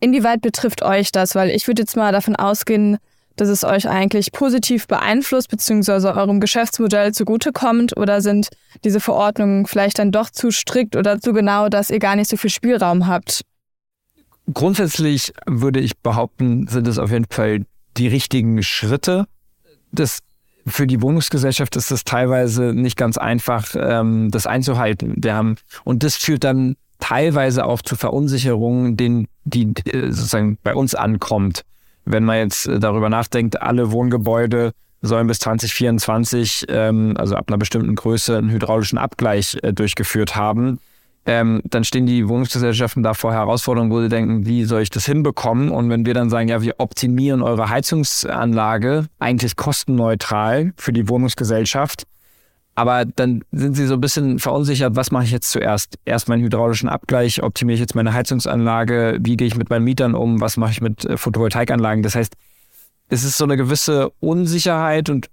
Inwieweit 0.00 0.40
betrifft 0.40 0.82
euch 0.82 1.12
das? 1.12 1.34
Weil 1.34 1.50
ich 1.50 1.66
würde 1.66 1.82
jetzt 1.82 1.96
mal 1.96 2.12
davon 2.12 2.36
ausgehen, 2.36 2.98
dass 3.36 3.48
es 3.48 3.64
euch 3.64 3.88
eigentlich 3.88 4.32
positiv 4.32 4.86
beeinflusst 4.86 5.48
bzw. 5.48 6.08
eurem 6.08 6.40
Geschäftsmodell 6.40 7.12
zugutekommt 7.12 7.96
oder 7.96 8.20
sind 8.20 8.48
diese 8.84 9.00
Verordnungen 9.00 9.66
vielleicht 9.66 9.98
dann 9.98 10.12
doch 10.12 10.30
zu 10.30 10.50
strikt 10.50 10.96
oder 10.96 11.20
zu 11.20 11.32
genau, 11.32 11.68
dass 11.68 11.90
ihr 11.90 11.98
gar 11.98 12.16
nicht 12.16 12.28
so 12.28 12.36
viel 12.36 12.50
Spielraum 12.50 13.06
habt? 13.06 13.42
Grundsätzlich 14.52 15.32
würde 15.46 15.80
ich 15.80 15.98
behaupten, 15.98 16.66
sind 16.66 16.88
es 16.88 16.98
auf 16.98 17.10
jeden 17.10 17.26
Fall 17.30 17.64
die 17.96 18.08
richtigen 18.08 18.62
Schritte. 18.62 19.26
Das 19.92 20.18
für 20.66 20.86
die 20.86 21.02
Wohnungsgesellschaft 21.02 21.76
ist 21.76 21.90
es 21.90 22.04
teilweise 22.04 22.72
nicht 22.74 22.96
ganz 22.96 23.18
einfach, 23.18 23.68
ähm, 23.74 24.30
das 24.30 24.46
einzuhalten. 24.46 25.14
Wir 25.16 25.34
haben, 25.34 25.56
und 25.84 26.02
das 26.02 26.16
führt 26.16 26.44
dann 26.44 26.76
teilweise 27.00 27.64
auch 27.64 27.82
zu 27.82 27.96
Verunsicherungen, 27.96 28.96
denen, 28.96 29.26
die 29.44 29.72
äh, 29.86 30.12
sozusagen 30.12 30.58
bei 30.62 30.74
uns 30.74 30.94
ankommt. 30.94 31.62
Wenn 32.04 32.24
man 32.24 32.38
jetzt 32.38 32.66
äh, 32.66 32.78
darüber 32.78 33.08
nachdenkt, 33.08 33.60
alle 33.60 33.90
Wohngebäude 33.90 34.72
sollen 35.00 35.26
bis 35.26 35.40
2024, 35.40 36.66
ähm, 36.68 37.14
also 37.16 37.34
ab 37.34 37.46
einer 37.48 37.58
bestimmten 37.58 37.96
Größe, 37.96 38.38
einen 38.38 38.50
hydraulischen 38.50 38.98
Abgleich 38.98 39.58
äh, 39.62 39.72
durchgeführt 39.72 40.36
haben 40.36 40.78
ähm, 41.24 41.62
dann 41.64 41.84
stehen 41.84 42.06
die 42.06 42.28
Wohnungsgesellschaften 42.28 43.02
da 43.02 43.14
vor 43.14 43.32
Herausforderungen, 43.32 43.92
wo 43.92 44.00
sie 44.00 44.08
denken, 44.08 44.44
wie 44.46 44.64
soll 44.64 44.82
ich 44.82 44.90
das 44.90 45.06
hinbekommen? 45.06 45.70
Und 45.70 45.88
wenn 45.88 46.04
wir 46.04 46.14
dann 46.14 46.30
sagen, 46.30 46.48
ja, 46.48 46.62
wir 46.62 46.74
optimieren 46.78 47.42
eure 47.42 47.68
Heizungsanlage 47.68 49.06
eigentlich 49.20 49.56
kostenneutral 49.56 50.72
für 50.76 50.92
die 50.92 51.08
Wohnungsgesellschaft, 51.08 52.04
aber 52.74 53.04
dann 53.04 53.44
sind 53.52 53.74
sie 53.74 53.86
so 53.86 53.94
ein 53.94 54.00
bisschen 54.00 54.38
verunsichert, 54.38 54.96
was 54.96 55.10
mache 55.10 55.24
ich 55.24 55.30
jetzt 55.30 55.50
zuerst? 55.50 55.98
Erst 56.04 56.28
meinen 56.28 56.42
hydraulischen 56.42 56.88
Abgleich, 56.88 57.42
optimiere 57.42 57.74
ich 57.74 57.80
jetzt 57.80 57.94
meine 57.94 58.14
Heizungsanlage, 58.14 59.18
wie 59.20 59.36
gehe 59.36 59.46
ich 59.46 59.56
mit 59.56 59.68
meinen 59.70 59.84
Mietern 59.84 60.14
um, 60.14 60.40
was 60.40 60.56
mache 60.56 60.72
ich 60.72 60.80
mit 60.80 61.04
äh, 61.04 61.16
Photovoltaikanlagen? 61.16 62.02
Das 62.02 62.14
heißt, 62.14 62.34
es 63.10 63.24
ist 63.24 63.36
so 63.36 63.44
eine 63.44 63.58
gewisse 63.58 64.10
Unsicherheit 64.20 65.10
und 65.10 65.28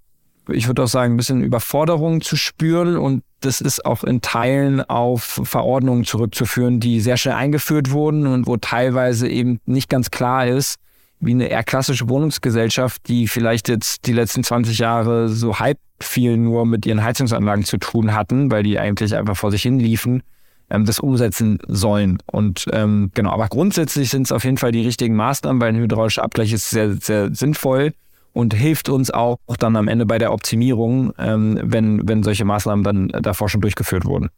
ich 0.51 0.67
würde 0.67 0.83
auch 0.83 0.88
sagen, 0.88 1.13
ein 1.13 1.17
bisschen 1.17 1.41
Überforderung 1.43 2.21
zu 2.21 2.35
spüren 2.35 2.97
und 2.97 3.23
das 3.41 3.62
ist 3.62 3.85
auch 3.85 4.03
in 4.03 4.21
Teilen 4.21 4.81
auf 4.81 5.41
Verordnungen 5.43 6.03
zurückzuführen, 6.03 6.79
die 6.79 6.99
sehr 6.99 7.17
schnell 7.17 7.35
eingeführt 7.35 7.91
wurden 7.91 8.27
und 8.27 8.47
wo 8.47 8.57
teilweise 8.57 9.27
eben 9.27 9.59
nicht 9.65 9.89
ganz 9.89 10.12
klar 10.12 10.47
ist, 10.47 10.75
wie 11.19 11.31
eine 11.31 11.47
eher 11.47 11.63
klassische 11.63 12.09
Wohnungsgesellschaft, 12.09 13.07
die 13.07 13.27
vielleicht 13.27 13.69
jetzt 13.69 14.05
die 14.05 14.13
letzten 14.13 14.43
20 14.43 14.77
Jahre 14.77 15.29
so 15.29 15.59
halb 15.59 15.77
viel 16.01 16.38
nur 16.38 16.65
mit 16.65 16.85
ihren 16.85 17.03
Heizungsanlagen 17.03 17.65
zu 17.65 17.77
tun 17.77 18.13
hatten, 18.13 18.51
weil 18.51 18.63
die 18.63 18.79
eigentlich 18.79 19.15
einfach 19.15 19.35
vor 19.35 19.51
sich 19.51 19.62
hin 19.62 19.79
liefen, 19.79 20.23
ähm, 20.69 20.85
das 20.85 20.99
umsetzen 20.99 21.59
sollen. 21.67 22.19
Und 22.25 22.65
ähm, 22.71 23.12
genau, 23.13 23.31
aber 23.31 23.47
grundsätzlich 23.47 24.09
sind 24.09 24.23
es 24.23 24.31
auf 24.31 24.45
jeden 24.45 24.57
Fall 24.57 24.71
die 24.71 24.85
richtigen 24.85 25.15
Maßnahmen, 25.15 25.62
weil 25.62 25.69
ein 25.69 25.79
hydraulischer 25.79 26.23
Abgleich 26.23 26.53
ist 26.53 26.69
sehr, 26.69 26.93
sehr 26.93 27.33
sinnvoll 27.33 27.93
und 28.33 28.53
hilft 28.53 28.89
uns 28.89 29.11
auch 29.11 29.37
dann 29.59 29.75
am 29.75 29.87
Ende 29.87 30.05
bei 30.05 30.17
der 30.17 30.31
Optimierung, 30.31 31.13
ähm, 31.17 31.59
wenn, 31.63 32.07
wenn 32.07 32.23
solche 32.23 32.45
Maßnahmen 32.45 32.83
dann 32.83 33.07
davor 33.09 33.49
schon 33.49 33.61
durchgeführt 33.61 34.05
wurden. 34.05 34.29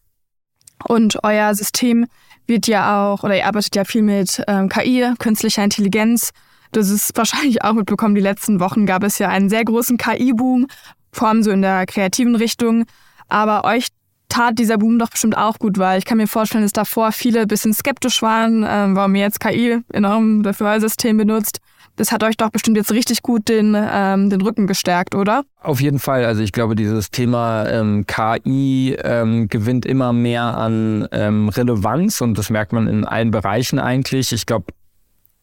Und 0.87 1.23
euer 1.23 1.53
System 1.53 2.07
wird 2.47 2.67
ja 2.67 3.05
auch, 3.05 3.23
oder 3.23 3.37
ihr 3.37 3.45
arbeitet 3.45 3.75
ja 3.75 3.83
viel 3.83 4.01
mit 4.01 4.41
ähm, 4.47 4.69
KI, 4.69 5.13
künstlicher 5.19 5.63
Intelligenz. 5.63 6.31
Das 6.71 6.89
ist 6.89 7.11
wahrscheinlich 7.15 7.63
auch 7.63 7.73
mitbekommen, 7.73 8.15
die 8.15 8.21
letzten 8.21 8.59
Wochen 8.59 8.85
gab 8.85 9.03
es 9.03 9.19
ja 9.19 9.29
einen 9.29 9.49
sehr 9.49 9.63
großen 9.63 9.97
KI-Boom, 9.97 10.67
vor 11.11 11.27
allem 11.27 11.43
so 11.43 11.51
in 11.51 11.61
der 11.61 11.85
kreativen 11.85 12.35
Richtung. 12.35 12.85
Aber 13.27 13.63
euch 13.65 13.87
tat 14.29 14.57
dieser 14.57 14.77
Boom 14.77 14.97
doch 14.97 15.09
bestimmt 15.09 15.37
auch 15.37 15.59
gut, 15.59 15.77
weil 15.77 15.99
ich 15.99 16.05
kann 16.05 16.17
mir 16.17 16.27
vorstellen, 16.27 16.63
dass 16.63 16.71
davor 16.71 17.11
viele 17.11 17.41
ein 17.41 17.47
bisschen 17.47 17.73
skeptisch 17.73 18.21
waren, 18.21 18.65
ähm, 18.67 18.95
warum 18.95 19.13
ihr 19.15 19.21
jetzt 19.21 19.39
KI 19.39 19.79
in 19.93 20.05
eurem 20.05 20.43
System 20.79 21.17
benutzt 21.17 21.59
Das 21.95 22.11
hat 22.11 22.23
euch 22.23 22.37
doch 22.37 22.49
bestimmt 22.49 22.77
jetzt 22.77 22.91
richtig 22.91 23.21
gut 23.21 23.49
den, 23.49 23.75
ähm, 23.77 24.29
den 24.29 24.41
Rücken 24.41 24.65
gestärkt, 24.65 25.13
oder? 25.13 25.43
Auf 25.61 25.81
jeden 25.81 25.99
Fall. 25.99 26.25
Also 26.25 26.41
ich 26.41 26.51
glaube, 26.51 26.75
dieses 26.75 27.11
Thema 27.11 27.67
ähm, 27.67 28.05
KI 28.07 28.95
ähm, 29.03 29.49
gewinnt 29.49 29.85
immer 29.85 30.13
mehr 30.13 30.57
an 30.57 31.07
ähm, 31.11 31.49
Relevanz 31.49 32.21
und 32.21 32.37
das 32.37 32.49
merkt 32.49 32.73
man 32.73 32.87
in 32.87 33.05
allen 33.05 33.31
Bereichen 33.31 33.77
eigentlich. 33.77 34.31
Ich 34.31 34.45
glaube, 34.45 34.73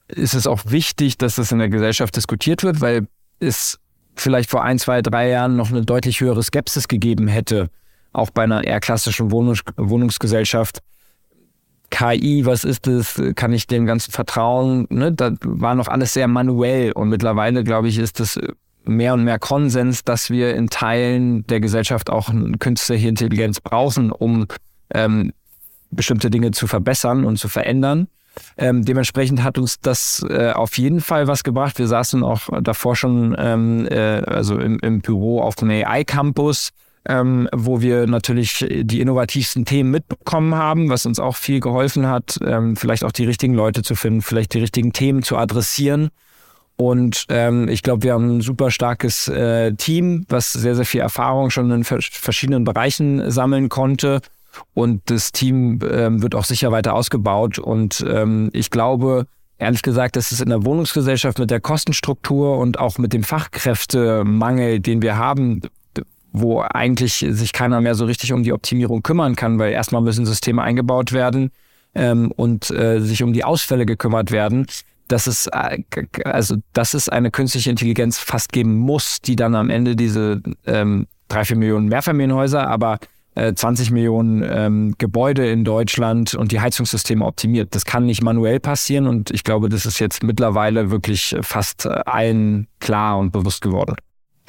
ist 0.08 0.34
es 0.34 0.46
auch 0.46 0.62
wichtig, 0.66 1.18
dass 1.18 1.36
das 1.36 1.52
in 1.52 1.58
der 1.58 1.68
Gesellschaft 1.68 2.16
diskutiert 2.16 2.62
wird, 2.62 2.80
weil 2.80 3.06
es 3.40 3.78
vielleicht 4.16 4.50
vor 4.50 4.64
ein, 4.64 4.78
zwei, 4.78 5.02
drei 5.02 5.28
Jahren 5.28 5.56
noch 5.56 5.70
eine 5.70 5.84
deutlich 5.84 6.20
höhere 6.20 6.42
Skepsis 6.42 6.88
gegeben 6.88 7.28
hätte, 7.28 7.68
auch 8.12 8.30
bei 8.30 8.44
einer 8.44 8.64
eher 8.64 8.80
klassischen 8.80 9.30
Wohnungs 9.30 9.62
Wohnungsgesellschaft. 9.76 10.80
KI, 11.90 12.44
was 12.44 12.64
ist 12.64 12.86
das? 12.86 13.20
Kann 13.34 13.52
ich 13.52 13.66
dem 13.66 13.86
Ganzen 13.86 14.12
vertrauen? 14.12 14.86
Ne? 14.90 15.12
Da 15.12 15.32
war 15.42 15.74
noch 15.74 15.88
alles 15.88 16.12
sehr 16.12 16.28
manuell 16.28 16.92
und 16.92 17.08
mittlerweile, 17.08 17.64
glaube 17.64 17.88
ich, 17.88 17.98
ist 17.98 18.20
das 18.20 18.38
mehr 18.84 19.14
und 19.14 19.24
mehr 19.24 19.38
Konsens, 19.38 20.04
dass 20.04 20.30
wir 20.30 20.54
in 20.54 20.68
Teilen 20.68 21.46
der 21.46 21.60
Gesellschaft 21.60 22.10
auch 22.10 22.30
künstliche 22.58 23.08
Intelligenz 23.08 23.60
brauchen, 23.60 24.10
um 24.10 24.46
ähm, 24.94 25.32
bestimmte 25.90 26.30
Dinge 26.30 26.50
zu 26.50 26.66
verbessern 26.66 27.24
und 27.24 27.38
zu 27.38 27.48
verändern. 27.48 28.08
Ähm, 28.56 28.84
dementsprechend 28.84 29.42
hat 29.42 29.58
uns 29.58 29.80
das 29.80 30.24
äh, 30.28 30.52
auf 30.52 30.78
jeden 30.78 31.00
Fall 31.00 31.26
was 31.26 31.44
gebracht. 31.44 31.78
Wir 31.78 31.88
saßen 31.88 32.22
auch 32.22 32.48
davor 32.62 32.94
schon 32.96 33.34
ähm, 33.38 33.86
äh, 33.90 34.20
also 34.20 34.58
im, 34.58 34.78
im, 34.80 35.00
Büro 35.00 35.40
auf 35.40 35.56
dem 35.56 35.70
AI-Campus, 35.70 36.70
ähm, 37.08 37.48
wo 37.52 37.80
wir 37.80 38.06
natürlich 38.06 38.64
die 38.68 39.00
innovativsten 39.00 39.64
Themen 39.64 39.90
mitbekommen 39.90 40.54
haben, 40.54 40.90
was 40.90 41.06
uns 41.06 41.18
auch 41.18 41.36
viel 41.36 41.60
geholfen 41.60 42.06
hat, 42.06 42.38
ähm, 42.44 42.76
vielleicht 42.76 43.04
auch 43.04 43.12
die 43.12 43.24
richtigen 43.24 43.54
Leute 43.54 43.82
zu 43.82 43.94
finden, 43.94 44.22
vielleicht 44.22 44.54
die 44.54 44.60
richtigen 44.60 44.92
Themen 44.92 45.22
zu 45.22 45.36
adressieren. 45.36 46.10
Und 46.76 47.24
ähm, 47.28 47.68
ich 47.68 47.82
glaube, 47.82 48.04
wir 48.04 48.12
haben 48.12 48.36
ein 48.36 48.40
super 48.40 48.70
starkes 48.70 49.26
äh, 49.26 49.74
Team, 49.74 50.26
was 50.28 50.52
sehr, 50.52 50.76
sehr 50.76 50.84
viel 50.84 51.00
Erfahrung 51.00 51.50
schon 51.50 51.70
in 51.72 51.82
verschiedenen 51.82 52.62
Bereichen 52.62 53.30
sammeln 53.32 53.68
konnte 53.68 54.20
und 54.74 55.02
das 55.06 55.32
Team 55.32 55.80
ähm, 55.90 56.22
wird 56.22 56.34
auch 56.34 56.44
sicher 56.44 56.72
weiter 56.72 56.94
ausgebaut. 56.94 57.58
Und 57.58 58.04
ähm, 58.08 58.50
ich 58.52 58.70
glaube, 58.70 59.26
ehrlich 59.58 59.82
gesagt, 59.82 60.16
dass 60.16 60.32
es 60.32 60.40
in 60.40 60.50
der 60.50 60.64
Wohnungsgesellschaft 60.64 61.38
mit 61.38 61.50
der 61.50 61.60
Kostenstruktur 61.60 62.58
und 62.58 62.78
auch 62.78 62.98
mit 62.98 63.12
dem 63.12 63.22
Fachkräftemangel, 63.22 64.80
den 64.80 65.02
wir 65.02 65.16
haben, 65.16 65.60
wo 66.32 66.60
eigentlich 66.60 67.24
sich 67.28 67.52
keiner 67.52 67.80
mehr 67.80 67.94
so 67.94 68.04
richtig 68.04 68.32
um 68.32 68.42
die 68.42 68.52
Optimierung 68.52 69.02
kümmern 69.02 69.36
kann, 69.36 69.58
weil 69.58 69.72
erstmal 69.72 70.02
müssen 70.02 70.26
Systeme 70.26 70.62
eingebaut 70.62 71.12
werden 71.12 71.50
ähm, 71.94 72.32
und 72.32 72.70
äh, 72.70 73.00
sich 73.00 73.22
um 73.22 73.32
die 73.32 73.44
Ausfälle 73.44 73.86
gekümmert 73.86 74.30
werden. 74.30 74.66
Dass 75.08 75.26
es, 75.26 75.46
äh, 75.46 75.78
also, 76.24 76.56
dass 76.74 76.94
es 76.94 77.08
eine 77.08 77.30
künstliche 77.30 77.70
Intelligenz 77.70 78.18
fast 78.18 78.52
geben 78.52 78.76
muss, 78.76 79.20
die 79.22 79.36
dann 79.36 79.54
am 79.54 79.70
Ende 79.70 79.96
diese 79.96 80.42
ähm, 80.66 81.06
drei, 81.28 81.44
vier 81.44 81.56
Millionen 81.56 81.88
Mehrfamilienhäuser, 81.88 82.68
aber 82.68 82.98
20 83.54 83.90
äh, 83.90 83.92
Millionen 83.92 84.42
ähm, 84.42 84.94
Gebäude 84.98 85.48
in 85.48 85.64
Deutschland 85.64 86.34
und 86.34 86.50
die 86.50 86.60
Heizungssysteme 86.60 87.24
optimiert. 87.24 87.74
Das 87.74 87.84
kann 87.84 88.04
nicht 88.04 88.22
manuell 88.22 88.58
passieren 88.58 89.06
und 89.06 89.30
ich 89.30 89.44
glaube, 89.44 89.68
das 89.68 89.86
ist 89.86 90.00
jetzt 90.00 90.22
mittlerweile 90.22 90.90
wirklich 90.90 91.36
fast 91.42 91.86
äh, 91.86 92.00
allen 92.04 92.66
klar 92.80 93.18
und 93.18 93.32
bewusst 93.32 93.62
geworden. 93.62 93.94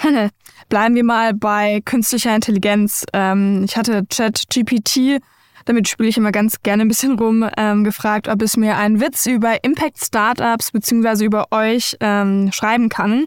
Bleiben 0.69 0.95
wir 0.95 1.03
mal 1.03 1.33
bei 1.33 1.81
künstlicher 1.83 2.35
Intelligenz. 2.35 3.05
Ähm, 3.13 3.63
ich 3.65 3.75
hatte 3.77 4.05
ChatGPT, 4.09 5.21
damit 5.65 5.88
spiele 5.88 6.09
ich 6.09 6.17
immer 6.17 6.31
ganz 6.31 6.62
gerne 6.62 6.83
ein 6.83 6.88
bisschen 6.88 7.17
rum, 7.17 7.47
ähm, 7.57 7.83
gefragt, 7.83 8.27
ob 8.27 8.41
es 8.41 8.57
mir 8.57 8.77
einen 8.77 9.01
Witz 9.01 9.25
über 9.25 9.63
Impact 9.63 10.03
Startups 10.03 10.71
bzw. 10.71 11.25
über 11.25 11.47
euch 11.51 11.95
ähm, 11.99 12.51
schreiben 12.51 12.89
kann. 12.89 13.25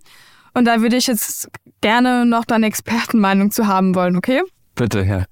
Und 0.54 0.66
da 0.66 0.80
würde 0.82 0.96
ich 0.96 1.06
jetzt 1.06 1.48
gerne 1.80 2.26
noch 2.26 2.44
deine 2.44 2.66
Expertenmeinung 2.66 3.50
zu 3.50 3.66
haben 3.66 3.94
wollen, 3.94 4.16
okay? 4.16 4.42
Bitte, 4.74 5.02
ja. 5.02 5.24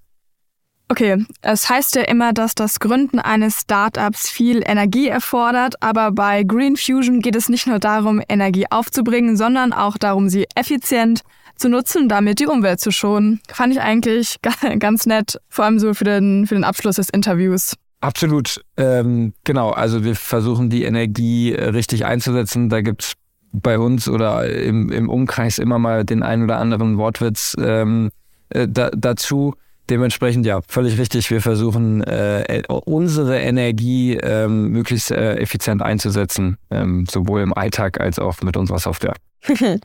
Okay, 0.91 1.25
es 1.41 1.71
heißt 1.71 1.95
ja 1.95 2.03
immer, 2.03 2.33
dass 2.33 2.57
das 2.57 2.81
Gründen 2.81 3.21
eines 3.21 3.61
Startups 3.61 4.29
viel 4.29 4.61
Energie 4.67 5.07
erfordert, 5.07 5.81
aber 5.81 6.11
bei 6.11 6.43
Green 6.43 6.77
Fusion 6.77 7.21
geht 7.21 7.37
es 7.37 7.49
nicht 7.49 7.69
nur 7.69 7.79
darum, 7.79 8.21
Energie 8.29 8.67
aufzubringen, 8.69 9.37
sondern 9.37 9.73
auch 9.73 9.99
darum, 9.99 10.29
sie 10.29 10.49
effizient 10.57 11.21
zu 11.55 11.69
nutzen, 11.69 12.09
damit 12.09 12.41
die 12.41 12.49
Umwelt 12.49 12.81
zu 12.81 12.91
schonen. 12.91 13.41
Fand 13.53 13.73
ich 13.73 13.81
eigentlich 13.81 14.39
ganz 14.81 15.07
nett, 15.07 15.39
vor 15.49 15.65
allem 15.65 15.79
so 15.79 15.95
für 15.95 16.03
den, 16.03 16.49
für 16.49 16.57
den 16.57 16.65
Abschluss 16.65 16.97
des 16.97 17.09
Interviews. 17.09 17.77
Absolut, 18.01 18.61
ähm, 18.77 19.33
genau. 19.45 19.71
Also 19.71 20.03
wir 20.03 20.17
versuchen 20.17 20.71
die 20.71 20.83
Energie 20.83 21.53
richtig 21.53 22.05
einzusetzen. 22.05 22.69
Da 22.69 22.81
gibt's 22.81 23.13
bei 23.53 23.79
uns 23.79 24.09
oder 24.09 24.51
im, 24.51 24.91
im 24.91 25.09
Umkreis 25.09 25.59
immer 25.59 25.79
mal 25.79 26.05
den 26.05 26.25
einen 26.25 26.43
oder 26.43 26.59
anderen 26.59 26.99
Wortwitz 26.99 27.55
ähm, 27.61 28.11
äh, 28.49 28.67
da, 28.69 28.91
dazu. 28.91 29.55
Dementsprechend 29.91 30.47
ja, 30.47 30.61
völlig 30.69 30.99
richtig. 30.99 31.29
Wir 31.31 31.43
versuchen 31.43 32.03
äh, 32.05 32.63
unsere 32.69 33.41
Energie 33.41 34.17
ähm, 34.17 34.71
möglichst 34.71 35.11
äh, 35.11 35.35
effizient 35.35 35.83
einzusetzen, 35.83 36.59
ähm, 36.71 37.07
sowohl 37.11 37.41
im 37.41 37.53
Alltag 37.53 38.01
als 38.01 38.21
auch 38.21 38.41
mit 38.43 38.57
unserer 38.57 38.79
Software. 38.79 39.15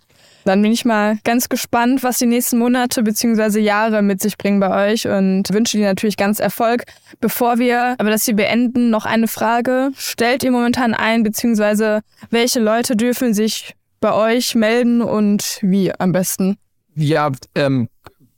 Dann 0.45 0.61
bin 0.61 0.71
ich 0.71 0.85
mal 0.85 1.17
ganz 1.23 1.49
gespannt, 1.49 2.03
was 2.03 2.19
die 2.19 2.27
nächsten 2.27 2.59
Monate 2.59 3.01
bzw. 3.01 3.59
Jahre 3.59 4.03
mit 4.03 4.21
sich 4.21 4.37
bringen 4.37 4.59
bei 4.59 4.91
euch 4.91 5.07
und 5.07 5.51
wünsche 5.51 5.77
dir 5.77 5.87
natürlich 5.87 6.17
ganz 6.17 6.39
Erfolg. 6.39 6.83
Bevor 7.19 7.57
wir 7.57 7.95
aber 7.97 8.11
das 8.11 8.25
hier 8.25 8.35
beenden, 8.35 8.91
noch 8.91 9.07
eine 9.07 9.27
Frage. 9.27 9.89
Stellt 9.97 10.43
ihr 10.43 10.51
momentan 10.51 10.93
ein, 10.93 11.23
beziehungsweise 11.23 12.01
welche 12.29 12.59
Leute 12.59 12.95
dürfen 12.95 13.33
sich 13.33 13.73
bei 14.01 14.13
euch 14.13 14.53
melden 14.53 15.01
und 15.01 15.57
wie 15.63 15.91
am 15.99 16.11
besten? 16.11 16.57
Ja, 16.93 17.31
ähm, 17.55 17.89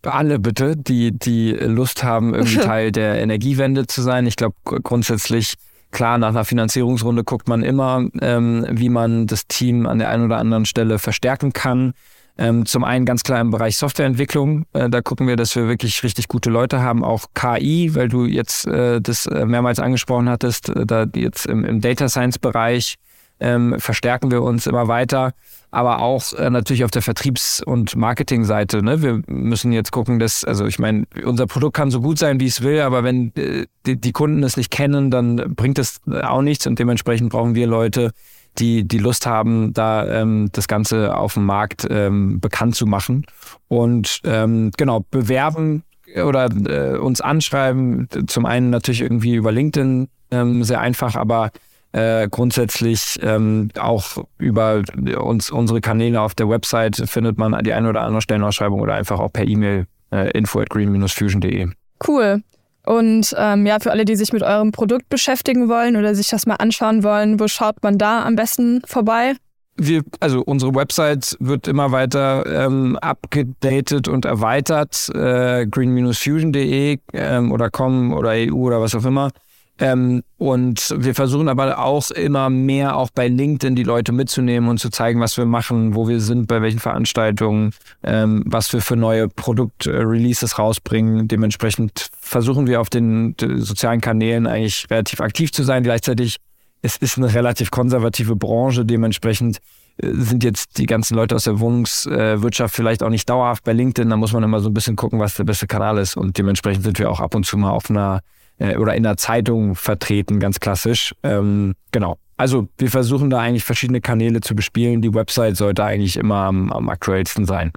alle 0.08 0.39
bitte, 0.39 0.76
die, 0.76 1.17
die 1.17 1.52
Lust 1.52 2.04
haben, 2.04 2.34
irgendwie 2.34 2.58
Teil 2.65 2.91
der 2.91 3.22
Energiewende 3.22 3.88
zu 3.88 4.02
sein. 4.02 4.26
Ich 4.28 4.36
glaube 4.36 4.56
grundsätzlich, 4.65 5.56
klar, 5.91 6.17
nach 6.17 6.30
einer 6.30 6.46
Finanzierungsrunde 6.46 7.24
guckt 7.24 7.48
man 7.48 7.63
immer, 7.63 8.08
ähm, 8.22 8.65
wie 8.70 8.89
man 8.89 9.28
das 9.28 9.48
Team 9.48 9.86
an 9.86 10.00
der 10.00 10.10
einen 10.10 10.26
oder 10.26 10.38
anderen 10.38 10.65
Stelle 10.65 11.00
verstärken 11.00 11.54
kann. 11.54 11.93
Ähm, 12.39 12.67
zum 12.67 12.84
einen 12.84 13.06
ganz 13.06 13.24
klar 13.24 13.41
im 13.41 13.50
Bereich 13.50 13.78
Softwareentwicklung. 13.78 14.65
Äh, 14.74 14.89
da 14.89 15.02
gucken 15.02 15.28
wir, 15.28 15.36
dass 15.36 15.56
wir 15.56 15.67
wirklich 15.67 16.04
richtig 16.04 16.28
gute 16.28 16.52
Leute 16.52 16.82
haben. 16.82 17.04
Auch 17.04 17.26
KI, 17.34 17.96
weil 17.96 18.10
du 18.10 18.26
jetzt 18.26 18.67
äh, 18.67 19.02
das 19.02 19.26
äh, 19.26 19.46
mehrmals 19.46 19.80
angesprochen 19.80 20.30
hattest, 20.30 20.70
äh, 20.70 20.86
da 20.86 21.08
jetzt 21.15 21.48
im, 21.48 21.65
im 21.65 21.82
Data 21.82 22.08
Science 22.10 22.38
Bereich 22.38 22.96
ähm, 23.39 23.76
verstärken 23.80 24.32
wir 24.32 24.41
uns 24.41 24.67
immer 24.67 24.88
weiter 24.88 25.34
aber 25.71 26.02
auch 26.02 26.34
äh, 26.34 26.50
natürlich 26.50 26.84
auf 26.84 26.91
der 26.91 27.02
Vertriebs- 27.02 27.62
und 27.62 27.95
Marketingseite. 27.95 28.82
Ne? 28.82 29.02
Wir 29.02 29.21
müssen 29.28 29.71
jetzt 29.73 29.91
gucken, 29.91 30.19
dass, 30.19 30.43
also 30.43 30.65
ich 30.65 30.80
meine, 30.80 31.06
unser 31.26 31.45
Produkt 31.45 31.76
kann 31.76 31.91
so 31.91 32.02
gut 32.02 32.17
sein, 32.17 32.39
wie 32.39 32.47
es 32.47 32.62
will, 32.62 32.80
aber 32.82 33.04
wenn 33.04 33.32
äh, 33.36 33.65
die, 33.86 34.00
die, 34.00 34.12
Kunden 34.12 34.43
es 34.43 34.56
nicht 34.56 34.71
kennen, 34.71 35.12
dann 35.12 35.56
bringt 35.56 35.78
es 35.78 36.00
auch 36.08 36.41
nichts 36.41 36.65
und 36.67 36.80
dementsprechend 36.80 37.32
brauchen 37.32 37.56
wir 37.56 37.67
Leute, 37.67 38.12
die 38.58 38.88
die 38.88 38.97
Lust 38.97 39.28
haben, 39.28 39.73
da 39.73 40.08
ähm, 40.08 40.50
das 40.52 40.67
Ganze 40.67 41.15
auf 41.15 41.36
dem 41.36 41.45
Markt 41.45 41.86
ähm, 41.89 42.39
bekannt 42.39 42.76
zu 42.76 42.86
machen. 42.86 43.26
Und 43.67 44.21
ähm, 44.23 44.71
genau, 44.78 45.06
bewerben 45.12 45.84
oder 46.15 46.50
äh, 46.65 46.97
uns 46.97 47.19
anschreiben, 47.19 48.08
zum 48.28 48.45
einen 48.45 48.69
natürlich 48.69 49.02
irgendwie 49.02 49.36
über 49.36 49.52
LinkedIn 49.52 50.08
ähm, 50.32 50.63
sehr 50.63 50.80
einfach, 50.80 51.15
aber 51.15 51.52
äh, 51.93 52.28
grundsätzlich 52.30 53.19
ähm, 53.21 53.69
auch 53.80 54.26
über 54.38 54.84
uns 55.19 55.52
unsere 55.52 55.82
Kanäle 55.82 56.21
auf 56.21 56.36
der 56.36 56.50
Website 56.50 56.97
findet 57.06 57.38
man 57.38 57.63
die 57.63 57.73
eine 57.73 57.89
oder 57.89 58.02
andere 58.02 58.21
Stellenausschreibung 58.21 58.82
oder 58.82 58.95
einfach 58.95 59.19
auch 59.19 59.32
per 59.32 59.47
E-Mail 59.47 59.88
äh, 60.12 60.32
info 60.32 60.60
at 60.60 60.69
green-fusion.de. 60.69 61.69
Cool. 62.08 62.43
Und 62.86 63.36
ähm, 63.38 63.65
ja, 63.65 63.80
für 63.80 63.91
alle, 63.91 64.06
die 64.06 64.15
sich 64.15 64.32
mit 64.32 64.43
eurem 64.43 64.71
Produkt 64.71 65.10
beschäftigen 65.10 65.67
wollen 65.67 65.97
oder 65.97 66.15
sich 66.15 66.30
das 66.30 66.45
mal 66.45 66.56
anschauen 66.56 67.04
wollen, 67.04 67.39
wo 67.39 67.47
schaut 67.47 67.84
man 67.84 67.97
da 67.97 68.23
am 68.23 68.36
besten 68.36 68.82
vorbei? 68.86 69.34
Wir, 69.76 70.04
also 70.21 70.41
unsere 70.41 70.73
Website 70.73 71.36
wird 71.39 71.67
immer 71.67 71.91
weiter 71.91 72.45
ähm, 72.45 72.97
abgedatet 72.97 74.08
und 74.08 74.26
erweitert. 74.26 75.10
Äh, 75.13 75.67
green-fusion.de 75.67 77.00
ähm, 77.13 77.52
oder 77.52 77.69
com 77.69 78.13
oder 78.13 78.30
EU 78.32 78.54
oder 78.54 78.82
was 78.82 78.95
auch 78.95 79.06
immer. 79.06 79.32
Ähm, 79.80 80.24
und 80.38 80.96
wir 80.98 81.13
versuchen 81.13 81.50
aber 81.50 81.80
auch 81.80 82.10
immer 82.12 82.50
mehr 82.50 82.96
auch 82.96 83.10
bei 83.12 83.28
LinkedIn 83.28 83.76
die 83.76 83.84
Leute 83.84 84.12
mitzunehmen 84.12 84.70
und 84.70 84.80
zu 84.80 84.90
zeigen, 84.90 85.20
was 85.20 85.38
wir 85.38 85.46
machen, 85.46 85.96
wo 85.96 86.08
wir 86.08 86.20
sind, 86.20 86.48
bei 86.48 86.62
welchen 86.62 86.80
Veranstaltungen, 86.80 87.72
ähm, 88.04 88.44
was 88.46 88.74
wir 88.74 88.82
für 88.82 88.96
neue 88.96 89.28
Produktreleases 89.28 90.58
rausbringen. 90.58 91.28
Dementsprechend 91.28 92.10
versuchen 92.20 92.66
wir 92.68 92.82
auf 92.82 92.90
den, 92.90 93.38
den, 93.38 93.62
sozialen 93.62 94.02
Kanälen 94.02 94.48
eigentlich 94.48 94.88
relativ 94.90 95.22
aktiv 95.22 95.52
zu 95.52 95.63
sein. 95.63 95.84
Gleichzeitig 95.84 96.38
es 96.82 96.98
ist 96.98 97.18
eine 97.18 97.34
relativ 97.34 97.72
konservative 97.72 98.36
Branche, 98.36 98.86
dementsprechend 98.86 99.60
äh, 99.98 100.10
sind 100.13 100.44
jetzt 100.44 100.78
die 100.78 100.86
ganzen 100.88 101.16
Leute 101.16 101.36
aus 101.36 101.44
der 101.44 101.60
Wohnungswirtschaft 101.60 102.76
vielleicht 102.76 103.04
auch 103.04 103.10
nicht 103.10 103.30
dauerhaft 103.30 103.63
bei 103.63 103.74
LinkedIn. 103.74 104.10
Da 104.10 104.18
muss 104.18 104.34
man 104.34 104.44
immer 104.44 104.60
so 104.60 104.70
ein 104.70 104.74
bisschen 104.74 104.96
gucken, 104.96 105.20
was 105.20 105.36
der 105.36 105.44
beste 105.44 105.68
Kanal 105.68 106.00
ist. 106.00 106.18
Und 106.18 106.38
dementsprechend 106.38 106.84
sind 106.84 106.98
wir 106.98 107.12
auch 107.12 107.20
ab 107.20 107.36
und 107.36 107.46
zu 107.46 107.58
mal 107.58 107.72
auf 107.72 107.92
einer 107.92 108.22
äh, 108.60 108.78
oder 108.78 108.96
in 108.96 109.04
der 109.04 109.17
Zeitung 109.17 109.76
vertreten, 109.76 110.39
ganz 110.39 110.60
klassisch. 110.60 111.13
Ähm, 111.24 111.76
genau. 111.91 112.17
Also 112.38 112.67
wir 112.78 112.89
versuchen 112.89 113.30
da 113.30 113.39
eigentlich 113.39 113.63
verschiedene 113.63 114.00
Kanäle 114.02 114.41
zu 114.41 114.56
bespielen. 114.56 115.02
Die 115.02 115.13
Website 115.13 115.58
sollte 115.58 115.84
eigentlich 115.84 116.17
immer 116.17 116.43
am, 116.43 116.72
am 116.72 116.89
aktuellsten 116.89 117.46
sein. 117.46 117.72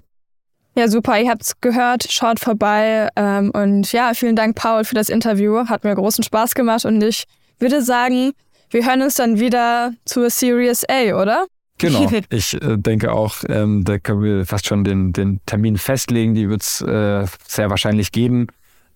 Ja, 0.77 0.87
super, 0.89 1.19
ihr 1.19 1.31
habt's 1.31 1.61
gehört, 1.61 2.07
schaut 2.11 2.39
vorbei. 2.39 3.09
Ähm, 3.17 3.51
und 3.51 3.91
ja, 3.93 4.13
vielen 4.15 4.37
Dank, 4.37 4.57
Paul, 4.57 4.85
für 4.85 4.95
das 4.95 5.09
Interview. 5.09 5.67
Hat 5.67 5.85
mir 5.85 5.95
großen 5.95 6.23
Spaß 6.23 6.55
gemacht 6.55 6.85
und 6.85 7.03
ich 7.03 7.25
würde 7.59 7.83
sagen, 7.83 8.33
wir 8.71 8.87
hören 8.87 9.03
uns 9.03 9.15
dann 9.15 9.41
wieder 9.41 9.93
zur 10.05 10.31
Series 10.31 10.85
A, 10.89 11.21
oder? 11.21 11.47
Genau, 11.79 12.09
ich 12.31 12.55
äh, 12.55 12.77
denke 12.77 13.13
auch, 13.13 13.37
ähm, 13.49 13.85
da 13.85 13.99
können 13.99 14.23
wir 14.23 14.47
fast 14.47 14.67
schon 14.67 14.85
den, 14.85 15.13
den 15.13 15.41
Termin 15.47 15.77
festlegen, 15.77 16.35
die 16.35 16.49
wird's 16.49 16.81
äh, 16.83 17.27
sehr 17.49 17.71
wahrscheinlich 17.71 18.13
geben. 18.13 18.47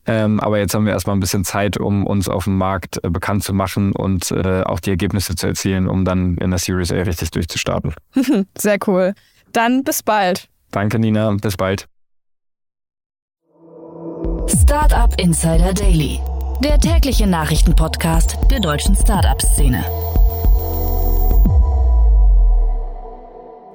Ähm, 0.07 0.41
aber 0.41 0.59
jetzt 0.59 0.75
haben 0.75 0.85
wir 0.85 0.93
erstmal 0.93 1.17
ein 1.17 1.21
bisschen 1.21 1.45
Zeit, 1.45 1.79
um 1.79 2.07
uns 2.07 2.29
auf 2.29 2.45
dem 2.45 2.59
Markt 2.59 3.03
äh, 3.03 3.11
bekannt 3.11 3.43
zu 3.43 3.55
machen 3.55 3.93
und 3.93 4.31
äh, 4.31 4.63
auch 4.63 4.81
die 4.81 4.91
Ergebnisse 4.91 5.35
zu 5.35 5.47
erzielen, 5.47 5.89
um 5.89 6.05
dann 6.05 6.37
in 6.37 6.51
der 6.51 6.59
Series 6.59 6.93
A 6.93 6.97
richtig 6.97 7.31
durchzustarten. 7.31 7.95
Sehr 8.59 8.79
cool. 8.87 9.15
Dann 9.53 9.85
bis 9.85 10.03
bald. 10.03 10.49
Danke, 10.71 10.99
Nina. 10.99 11.33
Bis 11.41 11.57
bald. 11.57 11.87
Startup 14.47 15.19
Insider 15.19 15.73
Daily, 15.73 16.21
der 16.63 16.79
tägliche 16.79 17.27
Nachrichtenpodcast 17.27 18.37
der 18.51 18.61
deutschen 18.61 18.95
Startup-Szene. 18.95 19.85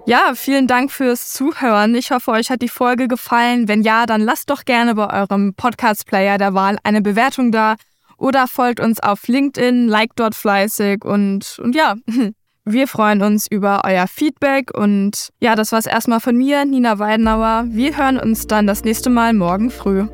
Ja, 0.10 0.34
vielen 0.34 0.66
Dank 0.66 0.90
fürs 0.90 1.32
Zuhören. 1.34 1.94
Ich 1.94 2.10
hoffe, 2.10 2.32
euch 2.32 2.50
hat 2.50 2.64
die 2.64 2.68
Folge 2.68 3.08
gefallen. 3.08 3.68
Wenn 3.68 3.84
ja, 3.84 4.08
dann 4.08 4.22
lasst 4.22 4.50
doch 4.50 4.66
gerne 4.66 4.96
bei 4.96 5.08
eurem 5.22 5.54
Podcast-Player 5.54 6.40
der 6.40 6.56
Wahl 6.56 6.80
eine 6.84 7.04
Bewertung 7.04 7.52
da 7.52 7.76
oder 8.18 8.48
folgt 8.48 8.80
uns 8.80 9.00
auf 9.00 9.28
LinkedIn, 9.28 9.88
like 9.88 10.16
dort 10.16 10.34
fleißig 10.34 11.06
und, 11.06 11.60
und 11.62 11.76
ja, 11.76 11.94
wir 12.66 12.88
freuen 12.88 13.22
uns 13.22 13.46
über 13.52 13.84
euer 13.86 14.08
Feedback 14.08 14.76
und 14.76 15.30
ja, 15.42 15.54
das 15.54 15.72
war's 15.74 15.86
erstmal 15.86 16.22
von 16.22 16.36
mir, 16.36 16.66
Nina 16.66 16.98
Weidenauer. 16.98 17.66
Wir 17.68 17.96
hören 17.96 18.18
uns 18.18 18.48
dann 18.48 18.66
das 18.66 18.84
nächste 18.84 19.12
Mal 19.12 19.36
morgen 19.36 19.70
früh. 19.70 20.08